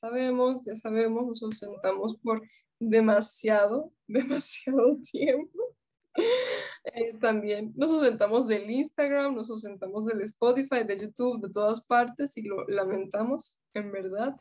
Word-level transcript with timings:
Sabemos, 0.00 0.64
ya 0.64 0.74
sabemos, 0.74 1.26
nos 1.26 1.42
ausentamos 1.42 2.16
por 2.22 2.42
demasiado, 2.78 3.92
demasiado 4.06 4.98
tiempo. 5.10 5.58
Eh, 6.84 7.14
también 7.20 7.72
nos 7.76 7.90
ausentamos 7.92 8.48
del 8.48 8.68
Instagram, 8.68 9.34
nos 9.34 9.50
ausentamos 9.50 10.06
del 10.06 10.22
Spotify, 10.22 10.84
de 10.84 10.98
YouTube, 10.98 11.40
de 11.40 11.52
todas 11.52 11.84
partes 11.84 12.36
y 12.36 12.42
lo 12.42 12.66
lamentamos, 12.66 13.62
en 13.74 13.92
verdad. 13.92 14.34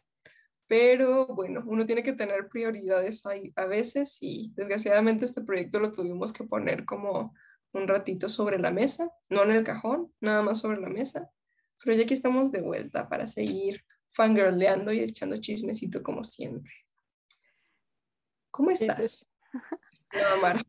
Pero 0.67 1.27
bueno, 1.27 1.63
uno 1.65 1.85
tiene 1.85 2.03
que 2.03 2.13
tener 2.13 2.47
prioridades 2.47 3.25
ahí 3.25 3.51
a 3.55 3.65
veces 3.65 4.17
y 4.21 4.51
desgraciadamente 4.55 5.25
este 5.25 5.41
proyecto 5.41 5.79
lo 5.79 5.91
tuvimos 5.91 6.31
que 6.31 6.43
poner 6.43 6.85
como 6.85 7.33
un 7.73 7.87
ratito 7.87 8.29
sobre 8.29 8.59
la 8.59 8.71
mesa, 8.71 9.11
no 9.29 9.43
en 9.43 9.51
el 9.51 9.63
cajón, 9.63 10.11
nada 10.21 10.41
más 10.41 10.59
sobre 10.59 10.79
la 10.79 10.89
mesa. 10.89 11.29
Pero 11.83 11.95
ya 11.95 12.03
aquí 12.03 12.13
estamos 12.13 12.51
de 12.51 12.61
vuelta 12.61 13.09
para 13.09 13.27
seguir 13.27 13.83
fangirleando 14.13 14.91
y 14.91 14.99
echando 14.99 15.39
chismecito 15.39 16.03
como 16.03 16.23
siempre. 16.23 16.71
¿Cómo 18.51 18.71
estás? 18.71 19.29
Mara. 20.41 20.63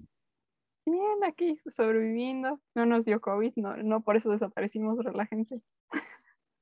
Bien, 0.87 1.25
aquí 1.25 1.61
sobreviviendo. 1.75 2.61
No 2.75 2.87
nos 2.87 3.05
dio 3.05 3.21
COVID, 3.21 3.53
no, 3.57 3.77
no 3.77 4.03
por 4.03 4.17
eso 4.17 4.31
desaparecimos, 4.31 4.99
relájense. 5.05 5.61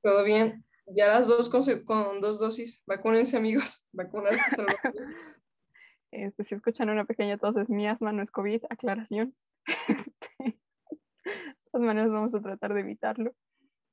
Todo 0.01 0.23
bien. 0.23 0.65
Ya 0.87 1.07
las 1.07 1.27
dos 1.27 1.49
con, 1.49 1.61
con 1.85 2.21
dos 2.21 2.39
dosis. 2.39 2.83
Vacúnense, 2.85 3.37
amigos. 3.37 3.87
Vacúnense. 3.91 4.39
este, 6.11 6.43
si 6.43 6.55
escuchan 6.55 6.89
una 6.89 7.05
pequeña 7.05 7.37
tos, 7.37 7.57
es 7.57 7.69
mi 7.69 7.87
asma, 7.87 8.11
no 8.11 8.23
es 8.23 8.31
COVID. 8.31 8.63
Aclaración. 8.69 9.35
Este, 11.25 11.35
de 11.35 11.71
todas 11.71 11.85
maneras, 11.85 12.09
vamos 12.09 12.33
a 12.33 12.41
tratar 12.41 12.73
de 12.73 12.79
evitarlo. 12.79 13.35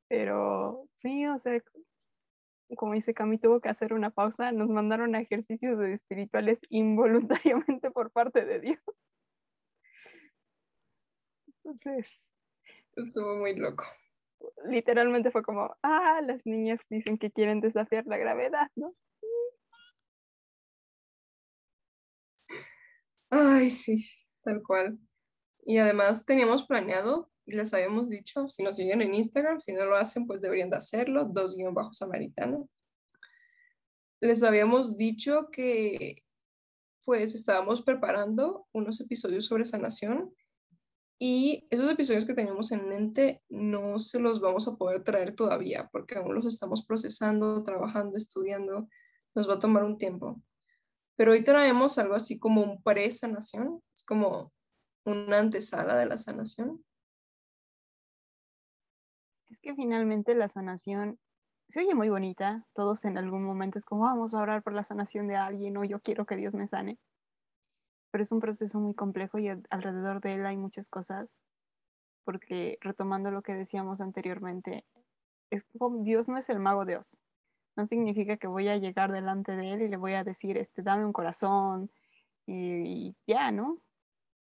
Pero 0.08 0.88
sí, 0.94 1.26
o 1.26 1.36
sea, 1.36 1.60
como 2.74 2.94
dice 2.94 3.14
Cami, 3.14 3.38
tuvo 3.38 3.60
que 3.60 3.68
hacer 3.68 3.92
una 3.92 4.10
pausa. 4.10 4.50
Nos 4.52 4.68
mandaron 4.68 5.14
a 5.14 5.20
ejercicios 5.20 5.80
espirituales 5.80 6.60
involuntariamente 6.70 7.90
por 7.90 8.10
parte 8.10 8.44
de 8.44 8.60
Dios. 8.60 8.80
Entonces. 11.64 12.22
Estuvo 12.96 13.36
muy 13.36 13.54
loco. 13.54 13.84
Literalmente 14.68 15.30
fue 15.30 15.42
como, 15.42 15.76
ah, 15.82 16.20
las 16.22 16.44
niñas 16.46 16.80
dicen 16.88 17.18
que 17.18 17.30
quieren 17.30 17.60
desafiar 17.60 18.06
la 18.06 18.16
gravedad, 18.16 18.70
¿no? 18.74 18.94
Ay, 23.30 23.70
sí, 23.70 24.08
tal 24.42 24.62
cual. 24.62 24.98
Y 25.64 25.78
además 25.78 26.24
teníamos 26.24 26.66
planeado 26.66 27.30
les 27.54 27.72
habíamos 27.72 28.08
dicho, 28.08 28.48
si 28.48 28.62
nos 28.62 28.76
siguen 28.76 29.02
en 29.02 29.14
Instagram, 29.14 29.60
si 29.60 29.72
no 29.72 29.84
lo 29.84 29.96
hacen, 29.96 30.26
pues 30.26 30.40
deberían 30.40 30.70
de 30.70 30.76
hacerlo, 30.76 31.24
dos 31.24 31.56
guion 31.56 31.74
bajo 31.74 31.92
samaritano. 31.92 32.68
Les 34.20 34.42
habíamos 34.42 34.96
dicho 34.96 35.48
que 35.50 36.24
pues 37.04 37.36
estábamos 37.36 37.82
preparando 37.82 38.66
unos 38.72 39.00
episodios 39.00 39.44
sobre 39.44 39.64
sanación 39.64 40.34
y 41.20 41.66
esos 41.70 41.88
episodios 41.88 42.24
que 42.24 42.34
teníamos 42.34 42.72
en 42.72 42.88
mente 42.88 43.42
no 43.48 44.00
se 44.00 44.18
los 44.18 44.40
vamos 44.40 44.66
a 44.66 44.76
poder 44.76 45.04
traer 45.04 45.36
todavía 45.36 45.88
porque 45.92 46.16
aún 46.16 46.34
los 46.34 46.46
estamos 46.46 46.84
procesando, 46.84 47.62
trabajando, 47.62 48.16
estudiando, 48.16 48.88
nos 49.36 49.48
va 49.48 49.54
a 49.54 49.60
tomar 49.60 49.84
un 49.84 49.98
tiempo. 49.98 50.42
Pero 51.14 51.32
hoy 51.32 51.44
traemos 51.44 51.96
algo 51.98 52.14
así 52.14 52.38
como 52.38 52.62
un 52.62 52.82
pre-sanación, 52.82 53.82
es 53.94 54.02
como 54.02 54.50
una 55.04 55.38
antesala 55.38 55.96
de 55.96 56.06
la 56.06 56.18
sanación 56.18 56.84
es 59.48 59.60
que 59.60 59.74
finalmente 59.74 60.34
la 60.34 60.48
sanación 60.48 61.18
se 61.68 61.80
oye 61.80 61.94
muy 61.94 62.08
bonita. 62.08 62.64
Todos 62.74 63.04
en 63.04 63.18
algún 63.18 63.44
momento 63.44 63.78
es 63.78 63.84
como 63.84 64.02
vamos 64.02 64.34
a 64.34 64.40
orar 64.40 64.62
por 64.62 64.72
la 64.72 64.84
sanación 64.84 65.26
de 65.28 65.36
alguien 65.36 65.76
o 65.76 65.84
yo 65.84 66.00
quiero 66.00 66.26
que 66.26 66.36
Dios 66.36 66.54
me 66.54 66.68
sane. 66.68 66.98
Pero 68.10 68.22
es 68.22 68.32
un 68.32 68.40
proceso 68.40 68.78
muy 68.78 68.94
complejo 68.94 69.38
y 69.38 69.48
alrededor 69.48 70.20
de 70.20 70.34
él 70.34 70.46
hay 70.46 70.56
muchas 70.56 70.88
cosas. 70.88 71.44
Porque 72.24 72.78
retomando 72.80 73.30
lo 73.30 73.42
que 73.42 73.54
decíamos 73.54 74.00
anteriormente, 74.00 74.84
Dios 76.00 76.28
no 76.28 76.38
es 76.38 76.48
el 76.48 76.58
mago 76.58 76.84
Dios. 76.84 77.08
No 77.76 77.86
significa 77.86 78.36
que 78.36 78.46
voy 78.46 78.68
a 78.68 78.78
llegar 78.78 79.12
delante 79.12 79.52
de 79.52 79.74
él 79.74 79.82
y 79.82 79.88
le 79.88 79.96
voy 79.96 80.14
a 80.14 80.24
decir, 80.24 80.56
este, 80.56 80.82
dame 80.82 81.04
un 81.04 81.12
corazón 81.12 81.90
y 82.46 83.14
ya, 83.26 83.50
¿no? 83.52 83.78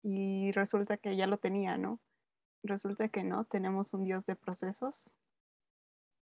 Y 0.02 0.52
resulta 0.52 0.98
que 0.98 1.16
ya 1.16 1.26
lo 1.26 1.38
tenía, 1.38 1.78
¿no? 1.78 2.00
Resulta 2.64 3.08
que 3.08 3.22
no, 3.22 3.44
tenemos 3.44 3.94
un 3.94 4.04
Dios 4.04 4.26
de 4.26 4.36
procesos 4.36 5.12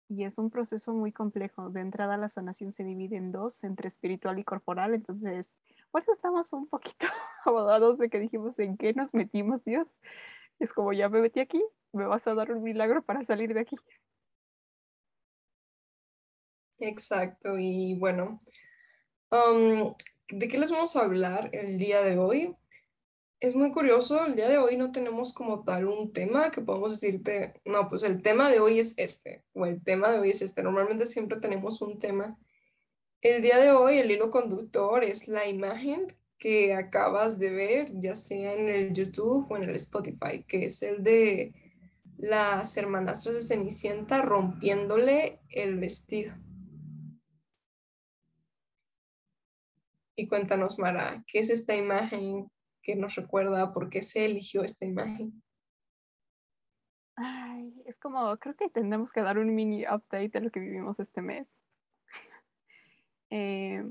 y 0.08 0.24
es 0.24 0.38
un 0.38 0.50
proceso 0.50 0.92
muy 0.92 1.12
complejo. 1.12 1.70
De 1.70 1.80
entrada 1.80 2.16
la 2.16 2.28
sanación 2.28 2.72
se 2.72 2.84
divide 2.84 3.16
en 3.16 3.32
dos, 3.32 3.64
entre 3.64 3.88
espiritual 3.88 4.38
y 4.38 4.44
corporal, 4.44 4.94
entonces 4.94 5.56
eso 5.94 6.12
estamos 6.12 6.52
un 6.52 6.66
poquito 6.66 7.06
abogados 7.44 7.98
de 7.98 8.10
que 8.10 8.18
dijimos 8.18 8.58
en 8.58 8.76
qué 8.76 8.92
nos 8.92 9.14
metimos, 9.14 9.64
Dios. 9.64 9.94
Es 10.58 10.72
como 10.72 10.92
ya 10.92 11.08
me 11.08 11.20
metí 11.20 11.40
aquí, 11.40 11.62
me 11.92 12.06
vas 12.06 12.26
a 12.26 12.34
dar 12.34 12.52
un 12.52 12.62
milagro 12.62 13.02
para 13.02 13.24
salir 13.24 13.54
de 13.54 13.60
aquí. 13.60 13.76
Exacto, 16.78 17.58
y 17.58 17.96
bueno, 17.98 18.40
um, 19.30 19.94
¿de 20.28 20.48
qué 20.48 20.58
les 20.58 20.72
vamos 20.72 20.96
a 20.96 21.02
hablar 21.02 21.48
el 21.52 21.78
día 21.78 22.02
de 22.02 22.18
hoy? 22.18 22.56
Es 23.42 23.56
muy 23.56 23.72
curioso, 23.72 24.24
el 24.24 24.36
día 24.36 24.48
de 24.48 24.58
hoy 24.58 24.76
no 24.76 24.92
tenemos 24.92 25.34
como 25.34 25.64
tal 25.64 25.88
un 25.88 26.12
tema 26.12 26.52
que 26.52 26.60
podamos 26.60 26.92
decirte, 26.92 27.60
no, 27.64 27.88
pues 27.88 28.04
el 28.04 28.22
tema 28.22 28.48
de 28.48 28.60
hoy 28.60 28.78
es 28.78 28.96
este, 28.98 29.42
o 29.52 29.66
el 29.66 29.82
tema 29.82 30.12
de 30.12 30.20
hoy 30.20 30.30
es 30.30 30.42
este. 30.42 30.62
Normalmente 30.62 31.06
siempre 31.06 31.40
tenemos 31.40 31.82
un 31.82 31.98
tema. 31.98 32.38
El 33.20 33.42
día 33.42 33.58
de 33.58 33.72
hoy 33.72 33.98
el 33.98 34.12
hilo 34.12 34.30
conductor 34.30 35.02
es 35.02 35.26
la 35.26 35.48
imagen 35.48 36.06
que 36.38 36.72
acabas 36.72 37.40
de 37.40 37.50
ver, 37.50 37.90
ya 37.94 38.14
sea 38.14 38.54
en 38.54 38.68
el 38.68 38.92
YouTube 38.92 39.50
o 39.50 39.56
en 39.56 39.64
el 39.64 39.74
Spotify, 39.74 40.44
que 40.46 40.66
es 40.66 40.80
el 40.84 41.02
de 41.02 41.52
las 42.18 42.76
hermanastras 42.76 43.34
de 43.34 43.40
Cenicienta 43.40 44.22
rompiéndole 44.22 45.40
el 45.48 45.80
vestido. 45.80 46.32
Y 50.14 50.28
cuéntanos, 50.28 50.78
Mara, 50.78 51.24
¿qué 51.26 51.40
es 51.40 51.50
esta 51.50 51.74
imagen? 51.74 52.48
Que 52.82 52.96
nos 52.96 53.14
recuerda 53.14 53.72
por 53.72 53.88
qué 53.88 54.02
se 54.02 54.24
eligió 54.24 54.62
esta 54.62 54.84
imagen. 54.84 55.42
Ay, 57.16 57.82
es 57.86 57.98
como, 57.98 58.36
creo 58.38 58.56
que 58.56 58.68
tendremos 58.68 59.12
que 59.12 59.22
dar 59.22 59.38
un 59.38 59.54
mini 59.54 59.84
update 59.84 60.30
de 60.30 60.40
lo 60.40 60.50
que 60.50 60.60
vivimos 60.60 61.00
este 61.00 61.22
mes. 61.22 61.60
Eh, 63.34 63.82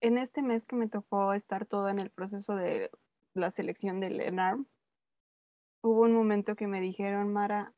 en 0.00 0.18
este 0.18 0.42
mes 0.42 0.66
que 0.66 0.74
me 0.74 0.88
tocó 0.88 1.32
estar 1.32 1.64
todo 1.64 1.88
en 1.88 2.00
el 2.00 2.10
proceso 2.10 2.56
de 2.56 2.90
la 3.32 3.50
selección 3.50 4.00
del 4.00 4.20
ENARM, 4.20 4.66
hubo 5.80 6.00
un 6.00 6.12
momento 6.12 6.56
que 6.56 6.66
me 6.66 6.80
dijeron, 6.80 7.32
Mara, 7.32 7.72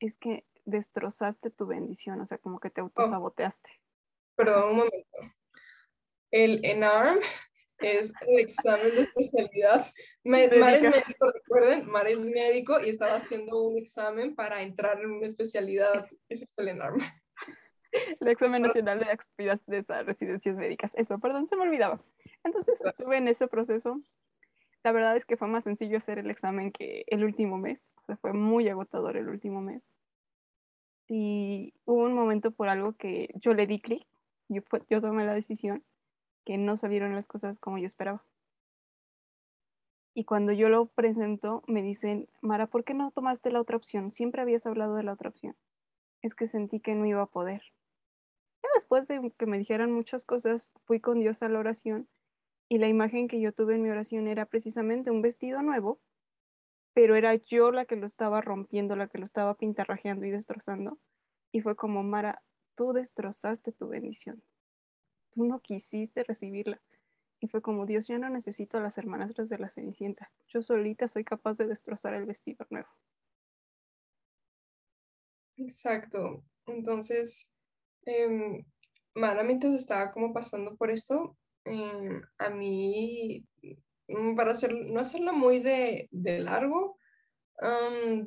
es 0.00 0.16
que 0.16 0.44
destrozaste 0.64 1.50
tu 1.50 1.66
bendición, 1.66 2.20
o 2.20 2.26
sea, 2.26 2.38
como 2.38 2.58
que 2.58 2.70
te 2.70 2.80
oh. 2.80 2.84
autosaboteaste. 2.84 3.70
perdón, 4.34 4.70
un 4.70 4.76
momento. 4.78 5.18
El 6.32 6.64
ENARM 6.64 7.20
es 7.80 8.12
el 8.26 8.40
examen 8.40 8.94
de 8.94 9.02
especialidad. 9.02 9.84
Mar 10.24 10.74
es 10.74 10.82
médico, 10.82 11.30
recuerden, 11.32 11.90
Mar 11.90 12.06
es 12.08 12.24
médico 12.24 12.80
y 12.80 12.88
estaba 12.88 13.14
haciendo 13.14 13.62
un 13.62 13.78
examen 13.78 14.34
para 14.34 14.62
entrar 14.62 15.00
en 15.00 15.10
una 15.10 15.26
especialidad. 15.26 16.06
Ese 16.28 16.44
es 16.44 16.58
el 16.58 16.68
enorme. 16.68 17.04
El 18.20 18.28
examen 18.28 18.62
nacional 18.62 18.98
de 18.98 19.06
actividades 19.06 19.64
de 19.66 20.02
residencias 20.02 20.56
médicas. 20.56 20.92
Eso, 20.94 21.18
perdón, 21.18 21.48
se 21.48 21.56
me 21.56 21.62
olvidaba. 21.62 22.02
Entonces 22.44 22.80
estuve 22.84 23.16
en 23.16 23.28
ese 23.28 23.48
proceso. 23.48 24.00
La 24.84 24.92
verdad 24.92 25.16
es 25.16 25.24
que 25.24 25.36
fue 25.36 25.48
más 25.48 25.64
sencillo 25.64 25.96
hacer 25.96 26.18
el 26.18 26.30
examen 26.30 26.70
que 26.70 27.04
el 27.08 27.24
último 27.24 27.58
mes. 27.58 27.92
O 27.96 28.04
sea, 28.04 28.16
fue 28.16 28.32
muy 28.32 28.68
agotador 28.68 29.16
el 29.16 29.28
último 29.28 29.60
mes. 29.60 29.96
Y 31.08 31.72
hubo 31.86 32.02
un 32.02 32.12
momento 32.12 32.50
por 32.50 32.68
algo 32.68 32.92
que 32.92 33.30
yo 33.36 33.54
le 33.54 33.66
di 33.66 33.80
clic. 33.80 34.06
Yo, 34.48 34.62
yo 34.90 35.00
tomé 35.00 35.24
la 35.24 35.34
decisión 35.34 35.82
que 36.48 36.56
no 36.56 36.78
salieron 36.78 37.14
las 37.14 37.26
cosas 37.26 37.58
como 37.58 37.76
yo 37.76 37.84
esperaba. 37.84 38.24
Y 40.14 40.24
cuando 40.24 40.50
yo 40.52 40.70
lo 40.70 40.86
presento, 40.86 41.62
me 41.66 41.82
dicen, 41.82 42.26
Mara, 42.40 42.68
¿por 42.68 42.84
qué 42.84 42.94
no 42.94 43.10
tomaste 43.10 43.50
la 43.50 43.60
otra 43.60 43.76
opción? 43.76 44.14
Siempre 44.14 44.40
habías 44.40 44.64
hablado 44.64 44.94
de 44.94 45.02
la 45.02 45.12
otra 45.12 45.28
opción. 45.28 45.56
Es 46.22 46.34
que 46.34 46.46
sentí 46.46 46.80
que 46.80 46.94
no 46.94 47.04
iba 47.04 47.20
a 47.20 47.26
poder. 47.26 47.60
después 48.74 49.08
de 49.08 49.30
que 49.36 49.44
me 49.44 49.58
dijeran 49.58 49.92
muchas 49.92 50.24
cosas, 50.24 50.72
fui 50.86 51.00
con 51.00 51.20
Dios 51.20 51.42
a 51.42 51.50
la 51.50 51.58
oración 51.58 52.08
y 52.66 52.78
la 52.78 52.88
imagen 52.88 53.28
que 53.28 53.42
yo 53.42 53.52
tuve 53.52 53.74
en 53.74 53.82
mi 53.82 53.90
oración 53.90 54.26
era 54.26 54.46
precisamente 54.46 55.10
un 55.10 55.20
vestido 55.20 55.60
nuevo, 55.60 56.00
pero 56.94 57.14
era 57.14 57.34
yo 57.34 57.72
la 57.72 57.84
que 57.84 57.96
lo 57.96 58.06
estaba 58.06 58.40
rompiendo, 58.40 58.96
la 58.96 59.08
que 59.08 59.18
lo 59.18 59.26
estaba 59.26 59.52
pintarrajeando 59.52 60.24
y 60.24 60.30
destrozando. 60.30 60.98
Y 61.52 61.60
fue 61.60 61.76
como, 61.76 62.02
Mara, 62.02 62.40
tú 62.74 62.94
destrozaste 62.94 63.70
tu 63.70 63.88
bendición. 63.88 64.42
Tú 65.38 65.44
no 65.44 65.60
quisiste 65.60 66.24
recibirla. 66.24 66.82
Y 67.38 67.46
fue 67.46 67.62
como, 67.62 67.86
Dios, 67.86 68.08
yo 68.08 68.18
no 68.18 68.28
necesito 68.28 68.76
a 68.76 68.80
las 68.80 68.98
hermanastras 68.98 69.48
de 69.48 69.58
la 69.58 69.70
Cenicienta. 69.70 70.32
Yo 70.48 70.62
solita 70.62 71.06
soy 71.06 71.22
capaz 71.22 71.58
de 71.58 71.68
destrozar 71.68 72.14
el 72.14 72.26
vestido 72.26 72.66
nuevo. 72.70 72.88
Exacto. 75.56 76.42
Entonces, 76.66 77.52
eh, 78.04 78.64
Mara, 79.14 79.44
mientras 79.44 79.74
estaba 79.74 80.10
como 80.10 80.32
pasando 80.32 80.76
por 80.76 80.90
esto, 80.90 81.38
em, 81.64 82.20
a 82.38 82.50
mí, 82.50 83.46
mm, 84.08 84.34
para 84.34 84.50
hacer, 84.50 84.74
no 84.74 84.98
hacerla 84.98 85.30
muy 85.30 85.60
de, 85.60 86.08
largo, 86.40 86.98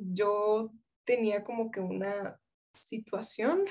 yo 0.00 0.72
tenía 1.04 1.44
como 1.44 1.70
que 1.70 1.80
una 1.80 2.40
situación, 2.74 3.66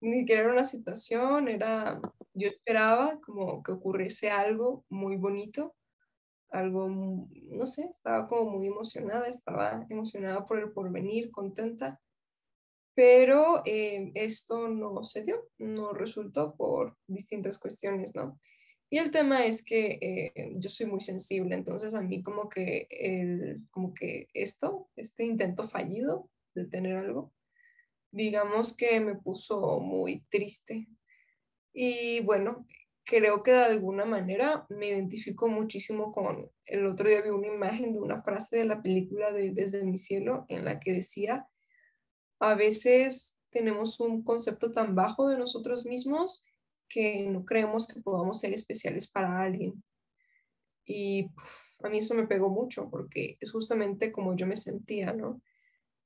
ni 0.00 0.20
siquiera 0.20 0.42
era 0.42 0.52
una 0.52 0.64
situación, 0.64 1.48
era, 1.48 2.00
yo 2.34 2.48
esperaba 2.48 3.20
como 3.20 3.62
que 3.62 3.72
ocurriese 3.72 4.30
algo 4.30 4.84
muy 4.88 5.16
bonito, 5.16 5.74
algo, 6.50 6.88
no 6.88 7.66
sé, 7.66 7.84
estaba 7.90 8.26
como 8.26 8.52
muy 8.52 8.66
emocionada, 8.66 9.28
estaba 9.28 9.86
emocionada 9.88 10.46
por 10.46 10.58
el 10.58 10.72
porvenir, 10.72 11.30
contenta 11.30 12.00
pero 12.94 13.62
eh, 13.64 14.12
esto 14.14 14.68
no 14.68 15.02
se 15.02 15.22
dio, 15.22 15.48
no 15.58 15.94
resultó 15.94 16.54
por 16.54 16.98
distintas 17.06 17.58
cuestiones, 17.58 18.14
¿no? 18.14 18.38
Y 18.90 18.98
el 18.98 19.10
tema 19.10 19.46
es 19.46 19.64
que 19.64 19.98
eh, 20.02 20.52
yo 20.56 20.68
soy 20.68 20.86
muy 20.86 21.00
sensible, 21.00 21.54
entonces 21.54 21.94
a 21.94 22.02
mí 22.02 22.22
como 22.22 22.50
que, 22.50 22.88
el, 22.90 23.62
como 23.70 23.94
que 23.94 24.26
esto, 24.34 24.90
este 24.96 25.24
intento 25.24 25.62
fallido 25.62 26.28
de 26.54 26.66
tener 26.66 26.96
algo, 26.96 27.32
digamos 28.10 28.76
que 28.76 29.00
me 29.00 29.14
puso 29.16 29.80
muy 29.80 30.24
triste. 30.30 30.88
Y 31.72 32.20
bueno, 32.20 32.66
creo 33.04 33.42
que 33.42 33.52
de 33.52 33.64
alguna 33.64 34.04
manera 34.04 34.66
me 34.68 34.88
identifico 34.88 35.48
muchísimo 35.48 36.12
con, 36.12 36.50
el 36.64 36.86
otro 36.86 37.08
día 37.08 37.22
vi 37.22 37.30
una 37.30 37.48
imagen 37.48 37.92
de 37.92 38.00
una 38.00 38.22
frase 38.22 38.58
de 38.58 38.64
la 38.64 38.82
película 38.82 39.32
de 39.32 39.50
Desde 39.50 39.84
mi 39.84 39.96
cielo 39.96 40.44
en 40.48 40.64
la 40.64 40.78
que 40.78 40.92
decía, 40.92 41.48
a 42.38 42.54
veces 42.54 43.38
tenemos 43.50 44.00
un 44.00 44.22
concepto 44.22 44.70
tan 44.70 44.94
bajo 44.94 45.28
de 45.28 45.36
nosotros 45.36 45.84
mismos 45.84 46.44
que 46.88 47.26
no 47.26 47.44
creemos 47.44 47.86
que 47.88 48.00
podamos 48.00 48.40
ser 48.40 48.52
especiales 48.52 49.08
para 49.08 49.42
alguien. 49.42 49.82
Y 50.84 51.28
a 51.82 51.88
mí 51.88 51.98
eso 51.98 52.14
me 52.14 52.26
pegó 52.26 52.48
mucho 52.50 52.88
porque 52.90 53.36
es 53.40 53.52
justamente 53.52 54.10
como 54.10 54.34
yo 54.34 54.46
me 54.46 54.56
sentía, 54.56 55.12
¿no? 55.12 55.40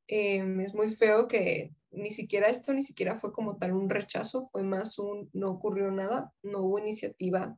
Em, 0.06 0.60
es 0.60 0.74
muy 0.74 0.90
feo 0.90 1.26
que 1.26 1.72
ni 1.94 2.10
siquiera 2.10 2.48
esto, 2.48 2.72
ni 2.72 2.82
siquiera 2.82 3.16
fue 3.16 3.32
como 3.32 3.56
tal 3.56 3.72
un 3.72 3.88
rechazo, 3.88 4.42
fue 4.42 4.62
más 4.62 4.98
un 4.98 5.30
no 5.32 5.50
ocurrió 5.50 5.90
nada, 5.90 6.32
no 6.42 6.60
hubo 6.60 6.78
iniciativa 6.78 7.56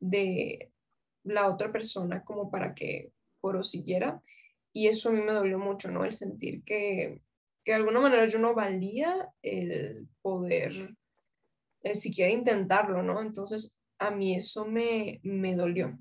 de 0.00 0.72
la 1.24 1.48
otra 1.48 1.72
persona 1.72 2.24
como 2.24 2.50
para 2.50 2.74
que 2.74 3.12
prosiguiera. 3.40 4.22
Y 4.72 4.88
eso 4.88 5.08
a 5.08 5.12
mí 5.12 5.22
me 5.22 5.32
dolió 5.32 5.58
mucho, 5.58 5.90
¿no? 5.90 6.04
El 6.04 6.12
sentir 6.12 6.62
que 6.62 7.22
que 7.66 7.72
de 7.72 7.78
alguna 7.78 8.00
manera 8.00 8.26
yo 8.28 8.38
no 8.38 8.54
valía 8.54 9.28
el 9.42 10.08
poder, 10.22 10.94
el 11.82 11.96
siquiera 11.96 12.32
intentarlo, 12.32 13.02
¿no? 13.02 13.20
Entonces 13.20 13.76
a 13.98 14.12
mí 14.12 14.36
eso 14.36 14.66
me, 14.66 15.18
me 15.24 15.56
dolió. 15.56 15.98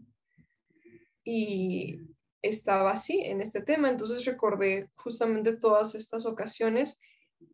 Y 1.24 2.02
estaba 2.44 2.92
así 2.92 3.20
en 3.20 3.42
este 3.42 3.62
tema, 3.62 3.90
entonces 3.90 4.26
recordé 4.26 4.92
justamente 4.94 5.58
todas 5.58 5.96
estas 5.96 6.28
ocasiones 6.28 7.02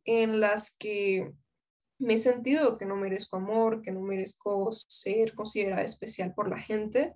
en 0.05 0.39
las 0.39 0.75
que 0.75 1.31
me 1.99 2.15
he 2.15 2.17
sentido 2.17 2.77
que 2.77 2.85
no 2.85 2.95
merezco 2.95 3.37
amor, 3.37 3.81
que 3.81 3.91
no 3.91 4.01
merezco 4.01 4.71
ser 4.71 5.35
considerada 5.35 5.83
especial 5.83 6.33
por 6.33 6.49
la 6.49 6.59
gente, 6.59 7.13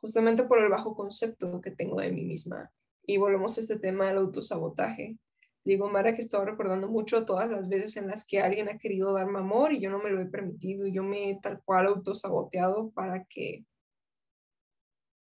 justamente 0.00 0.44
por 0.44 0.62
el 0.62 0.70
bajo 0.70 0.94
concepto 0.94 1.60
que 1.60 1.70
tengo 1.70 2.00
de 2.00 2.12
mí 2.12 2.24
misma. 2.24 2.72
Y 3.04 3.18
volvemos 3.18 3.56
a 3.56 3.60
este 3.60 3.78
tema 3.78 4.06
del 4.06 4.18
autosabotaje. 4.18 5.18
Digo, 5.64 5.90
Mara, 5.90 6.14
que 6.14 6.22
estaba 6.22 6.46
recordando 6.46 6.88
mucho 6.88 7.26
todas 7.26 7.50
las 7.50 7.68
veces 7.68 7.96
en 7.96 8.06
las 8.06 8.26
que 8.26 8.40
alguien 8.40 8.68
ha 8.68 8.78
querido 8.78 9.12
darme 9.12 9.40
amor 9.40 9.72
y 9.72 9.80
yo 9.80 9.90
no 9.90 9.98
me 9.98 10.10
lo 10.10 10.22
he 10.22 10.26
permitido. 10.26 10.86
Yo 10.86 11.02
me 11.02 11.30
he 11.30 11.38
tal 11.40 11.62
cual 11.62 11.88
autosaboteado 11.88 12.90
para 12.90 13.24
que 13.24 13.64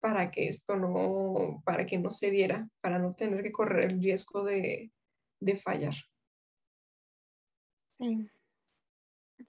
para 0.00 0.30
que 0.30 0.48
esto 0.48 0.76
no, 0.76 1.62
para 1.62 1.84
que 1.84 1.98
no 1.98 2.10
se 2.10 2.30
diera, 2.30 2.66
para 2.80 2.98
no 2.98 3.10
tener 3.10 3.42
que 3.42 3.52
correr 3.52 3.90
el 3.90 4.00
riesgo 4.00 4.42
de, 4.42 4.90
de 5.40 5.56
fallar. 5.56 5.94
Sí. 8.00 8.30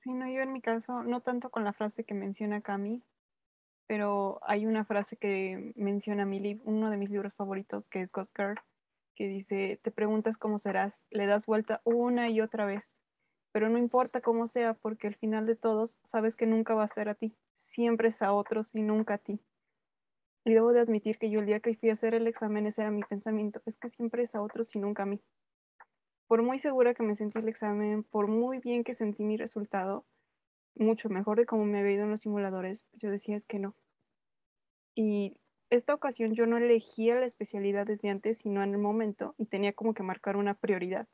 Sí, 0.04 0.14
no, 0.14 0.28
yo 0.28 0.42
en 0.42 0.54
mi 0.54 0.62
caso, 0.62 1.04
no 1.04 1.22
tanto 1.22 1.50
con 1.52 1.64
la 1.64 1.74
frase 1.74 2.04
que 2.06 2.14
menciona 2.14 2.62
Cami, 2.62 3.04
pero 3.88 4.40
hay 4.44 4.66
una 4.68 4.86
frase 4.86 5.18
que 5.18 5.74
menciona 5.76 6.26
mi 6.26 6.62
uno 6.66 6.90
de 6.92 6.98
mis 6.98 7.10
libros 7.12 7.34
favoritos, 7.36 7.90
que 7.90 8.02
es 8.02 8.12
Ghost 8.12 8.36
Girl, 8.38 8.56
que 9.16 9.28
dice, 9.28 9.80
te 9.84 9.92
preguntas 9.92 10.38
cómo 10.38 10.60
serás, 10.60 11.08
le 11.12 11.28
das 11.28 11.46
vuelta 11.46 11.82
una 11.86 12.30
y 12.30 12.42
otra 12.42 12.66
vez, 12.66 13.02
pero 13.54 13.70
no 13.70 13.78
importa 13.78 14.22
cómo 14.22 14.48
sea, 14.48 14.76
porque 14.76 15.08
al 15.08 15.16
final 15.16 15.46
de 15.48 15.56
todos 15.58 16.00
sabes 16.04 16.36
que 16.38 16.48
nunca 16.48 16.76
va 16.76 16.84
a 16.86 16.88
ser 16.90 17.10
a 17.10 17.16
ti, 17.16 17.38
siempre 17.54 18.10
es 18.10 18.22
a 18.22 18.34
otros 18.34 18.76
y 18.76 18.84
nunca 18.84 19.16
a 19.16 19.20
ti. 19.20 19.42
Y 20.46 20.54
debo 20.54 20.72
de 20.74 20.80
admitir 20.82 21.20
que 21.20 21.30
yo 21.30 21.40
el 21.40 21.46
día 21.48 21.60
que 21.60 21.76
fui 21.76 21.90
a 21.90 21.94
hacer 21.94 22.14
el 22.16 22.28
examen 22.28 22.66
ese 22.68 22.82
era 22.82 22.92
mi 22.92 23.04
pensamiento, 23.04 23.62
es 23.66 23.78
que 23.78 23.90
siempre 23.90 24.24
es 24.24 24.36
a 24.36 24.42
otros 24.42 24.76
y 24.76 24.80
nunca 24.80 25.04
a 25.04 25.06
mí. 25.08 25.22
Por 26.32 26.44
muy 26.44 26.60
segura 26.60 26.94
que 26.94 27.04
me 27.04 27.14
sentí 27.14 27.40
el 27.40 27.50
examen, 27.50 28.04
por 28.04 28.28
muy 28.28 28.60
bien 28.60 28.86
que 28.86 28.94
sentí 28.94 29.26
mi 29.26 29.36
resultado, 29.36 30.06
mucho 30.76 31.10
mejor 31.10 31.38
de 31.38 31.46
cómo 31.46 31.66
me 31.66 31.80
había 31.80 31.96
ido 31.96 32.04
en 32.06 32.12
los 32.12 32.22
simuladores, 32.22 32.88
yo 32.94 33.12
decía 33.12 33.36
es 33.36 33.46
que 33.46 33.60
no. 33.60 33.76
Y 34.96 35.36
esta 35.70 35.94
ocasión 35.94 36.34
yo 36.34 36.46
no 36.46 36.56
elegía 36.56 37.16
la 37.16 37.26
especialidad 37.26 37.86
desde 37.86 38.08
antes, 38.08 38.38
sino 38.38 38.64
en 38.64 38.72
el 38.72 38.78
momento, 38.78 39.36
y 39.38 39.48
tenía 39.48 39.74
como 39.74 39.94
que 39.94 40.04
marcar 40.04 40.38
una 40.38 40.54
prioridad. 40.54 41.06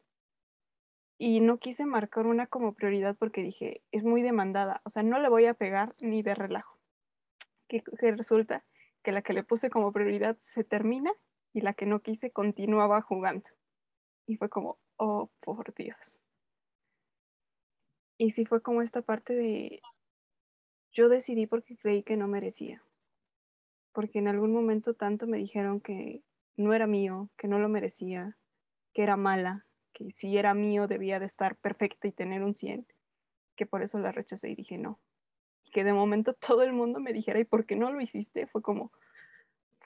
Y 1.18 1.40
no 1.40 1.58
quise 1.58 1.88
marcar 1.88 2.28
una 2.28 2.46
como 2.46 2.74
prioridad 2.76 3.16
porque 3.18 3.42
dije, 3.42 3.82
es 3.92 4.04
muy 4.04 4.22
demandada, 4.22 4.82
o 4.86 4.92
sea, 4.92 5.02
no 5.02 5.18
le 5.18 5.30
voy 5.30 5.48
a 5.48 5.56
pegar 5.56 5.94
ni 6.00 6.22
de 6.22 6.36
relajo. 6.36 6.78
Que, 7.68 7.82
resulta 8.12 8.64
que 9.02 9.12
la 9.12 9.24
que 9.24 9.34
le 9.34 9.44
puse 9.44 9.72
como 9.72 9.92
prioridad 9.92 10.38
se 10.42 10.64
termina 10.64 11.12
y 11.54 11.62
la 11.62 11.74
que 11.74 11.88
no 11.88 12.02
quise 12.02 12.30
continuaba 12.30 13.02
jugando. 13.02 13.50
Y 14.28 14.36
fue 14.36 14.50
como, 14.50 14.78
oh, 14.98 15.30
por 15.40 15.74
Dios. 15.74 16.24
Y 18.18 18.32
sí 18.32 18.46
fue 18.46 18.62
como 18.62 18.82
esta 18.82 19.02
parte 19.02 19.34
de, 19.34 19.82
yo 20.92 21.08
decidí 21.10 21.48
porque 21.48 21.78
creí 21.78 22.04
que 22.04 22.18
no 22.18 22.28
merecía 22.28 22.84
porque 23.98 24.20
en 24.20 24.28
algún 24.28 24.54
momento 24.54 24.94
tanto 24.94 25.26
me 25.26 25.40
dijeron 25.40 25.82
que 25.82 26.22
no 26.56 26.72
era 26.76 26.86
mío, 26.86 27.32
que 27.36 27.48
no 27.48 27.58
lo 27.58 27.68
merecía, 27.68 28.38
que 28.94 29.02
era 29.02 29.18
mala, 29.18 29.66
que 29.92 30.12
si 30.12 30.38
era 30.38 30.54
mío 30.54 30.86
debía 30.86 31.20
de 31.20 31.26
estar 31.26 31.56
perfecta 31.56 32.08
y 32.08 32.12
tener 32.12 32.44
un 32.44 32.54
100, 32.54 32.86
que 33.56 33.66
por 33.66 33.82
eso 33.82 33.98
la 33.98 34.12
rechacé 34.12 34.52
y 34.52 34.56
dije 34.56 34.78
no. 34.78 35.00
Que 35.74 35.84
de 35.84 35.94
momento 35.94 36.36
todo 36.40 36.62
el 36.62 36.74
mundo 36.74 37.00
me 37.00 37.12
dijera, 37.12 37.40
¿y 37.40 37.44
por 37.44 37.66
qué 37.66 37.76
no 37.76 37.92
lo 37.92 38.00
hiciste? 38.00 38.46
Fue 38.46 38.62
como, 38.62 38.92